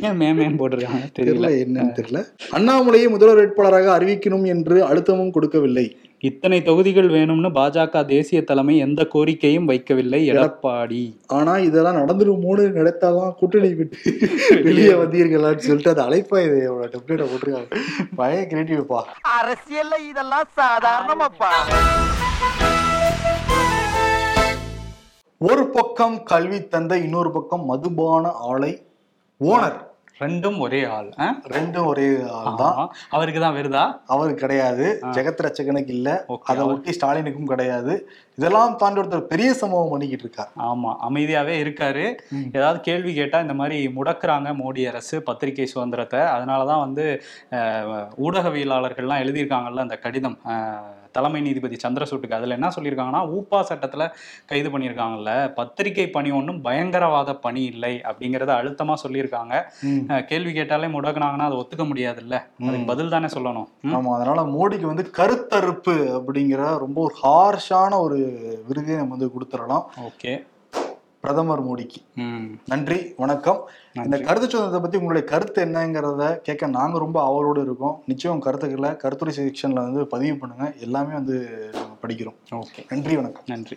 ஏன் 0.07 0.19
மேமேன்னு 0.21 0.59
போட்டிருக்காங்க? 0.61 1.07
தெரியல. 1.19 1.19
தெரியல 1.19 1.51
என்னன்னு 1.65 1.97
தெரியல. 1.99 2.21
அண்ணாமலையை 2.57 3.09
முதல்வர் 3.11 3.41
வேட்பாளராக 3.41 3.91
அறிவிக்கணும் 3.99 4.47
என்று 4.47 4.77
அழுத்தமும் 4.89 5.31
கொடுக்கவில்லை. 5.31 5.87
இத்தனை 6.21 6.63
தொகுதிகள் 6.63 7.09
வேணும்னு 7.15 7.49
பாஜக 7.57 8.05
தேசிய 8.07 8.39
தலைமை 8.43 8.79
எந்த 8.79 9.01
கோரிக்கையும் 9.15 9.69
வைக்கவில்லை 9.71 10.21
எடப்பாடி. 10.33 11.03
ஆனா 11.39 11.59
இதெல்லாம் 11.59 11.99
நடந்துருமோன்னு 11.99 12.65
நினைத்தாதான் 12.79 13.35
கூட்டணி 13.41 13.71
விட்டு 13.75 13.99
வெளியே 14.69 14.95
வந்தீர்களான்னு 15.03 15.67
சொல்லிட்டு 15.69 15.93
அது 15.95 16.03
அழைப்பா 16.07 16.39
இது 16.47 16.59
டெப்ளேட்டை 16.95 17.27
போட்டிருக்காங்க. 17.33 17.69
பழைய 18.17 18.43
கிரியேட்டிவ்ப்பா 18.53 19.03
அரசியல்ல 19.39 19.99
இதெல்லாம் 20.11 20.49
சாதாரணமாப்பா. 20.61 21.53
ஒரு 25.41 25.63
பக்கம் 25.69 26.23
கல்வி 26.25 26.59
தந்தை 26.67 26.99
இன்னொரு 27.03 27.31
பக்கம் 27.33 27.65
மதுபான 27.71 28.31
ஆலை 28.51 28.73
ஓனர் 29.53 29.81
ரெண்டும் 30.23 30.59
ஒரே 30.65 30.81
ஆள்? 30.97 31.09
ரெண்டும் 31.55 31.87
ஒரே 31.91 32.05
ஆள் 32.35 32.59
தான். 32.61 32.77
அவருக்கு 33.17 33.41
தான் 33.45 33.57
வருதா? 33.57 33.83
அவருக்கு 34.15 34.43
கிடையாது. 34.43 34.85
ஜெகத் 35.17 35.43
ரட்சகனுக்கு 35.47 35.93
இல்ல. 35.97 36.09
அதை 36.51 36.63
ஒட்டி 36.73 36.93
ஸ்டாலினுக்கும் 36.97 37.51
கிடையாது. 37.53 37.95
இதெல்லாம் 38.39 38.77
தாண்டி 38.83 39.01
ஒருத்தர் 39.01 39.31
பெரிய 39.33 39.51
சம்பவம் 39.63 39.91
பண்ணிக்கிட்டு 39.93 40.25
இருக்கார். 40.27 40.53
ஆமா 40.69 40.91
அமைதியாவே 41.09 41.57
இருக்காரு. 41.65 42.05
ஏதாவது 42.59 42.81
கேள்வி 42.89 43.15
கேட்டா 43.19 43.41
இந்த 43.47 43.57
மாதிரி 43.61 43.79
முடக்குறாங்க 43.99 44.53
மோடி 44.63 44.85
அரசு 44.93 45.19
பத்திரிகை 45.29 45.67
சுதந்திரத்தை. 45.75 46.21
அதனாலதான் 46.37 46.85
வந்து 46.87 47.07
ஊடகவியலாளர்கள்லாம் 48.27 49.25
எழுதியிருக்காங்கல்ல 49.25 49.87
அந்த 49.87 49.99
கடிதம் 50.07 50.39
தலைமை 51.15 51.41
நீதிபதி 51.41 51.77
சந்திரசூட்டுக்கு 51.87 52.33
அதுல 52.33 52.55
என்ன 52.55 52.69
சொல்லியிருக்காங்கன்னா 52.77 53.21
ஊப்பா 53.37 53.59
சட்டத்துல 53.69 54.05
கைது 54.47 54.69
பண்ணியிருக்காங்கல்ல 54.71 55.55
பத்திரிகை 55.55 56.07
பணி 56.11 56.31
ஒன்றும் 56.31 56.61
பயங்கரவாத 56.61 57.35
பணி 57.37 57.63
இல்லை 57.65 58.01
அப்படிங்கறத 58.05 58.53
அழுத்தமா 58.61 58.95
சொல்லியிருக்காங்க. 59.05 59.55
கேள்வி 60.25 60.53
கேட்டாலே 60.53 60.87
முடக்குனாங்கன்னா 60.87 61.47
அதை 61.49 61.57
ஒத்துக்க 61.57 61.85
முடியாதுல்ல. 61.91 62.37
அதுக்கு 62.63 62.87
பதில் 62.87 63.09
தானே 63.09 63.27
சொல்லணும். 63.27 63.69
ம்? 63.81 63.95
ஆமா 63.95 64.15
அதனால 64.15 64.43
மோடிக்கு 64.43 64.87
வந்து 64.93 65.11
கருத்தறுப்பு 65.17 65.95
அப்படிங்கிற 66.19 66.63
ரொம்ப 66.79 66.99
ஒரு 67.01 67.15
ஹார்ஷான 67.23 68.01
ஒரு 68.01 68.19
விருதை 68.69 68.97
நம்ம 68.97 69.17
வந்து 69.17 69.31
கொடுத்துடலாம். 69.35 69.85
ஓகே. 70.01 70.35
பிரதமர் 71.25 71.67
மோடிக்கு. 71.67 72.01
நன்றி 72.67 73.15
வணக்கம். 73.17 73.61
இந்த 73.95 74.19
கருத்து 74.19 74.51
சுதந்திரத்தை 74.51 74.81
பத்தி 74.81 74.99
உங்களுடைய 74.99 75.29
கருத்து 75.29 75.65
என்னங்கிறத 75.65 76.37
கேட்க 76.37 76.67
நாங்க 76.67 76.99
ரொம்ப 76.99 77.23
அவளோடு 77.25 77.63
இருக்கோம். 77.63 78.03
நிச்சயம் 78.07 78.41
கருத்துக்களை 78.41 78.97
கருத்துரை 78.97 79.35
செக்ஷன்ல 79.39 79.83
வந்து 79.87 80.07
பதிவு 80.07 80.37
பண்ணுங்க. 80.37 80.73
எல்லாமே 80.81 81.13
வந்து 81.13 81.37
படிக்கிறோம். 82.03 82.37
ஓகே. 82.51 82.83
நன்றி 82.89 83.17
வணக்கம். 83.17 83.43
நன்றி. 83.47 83.77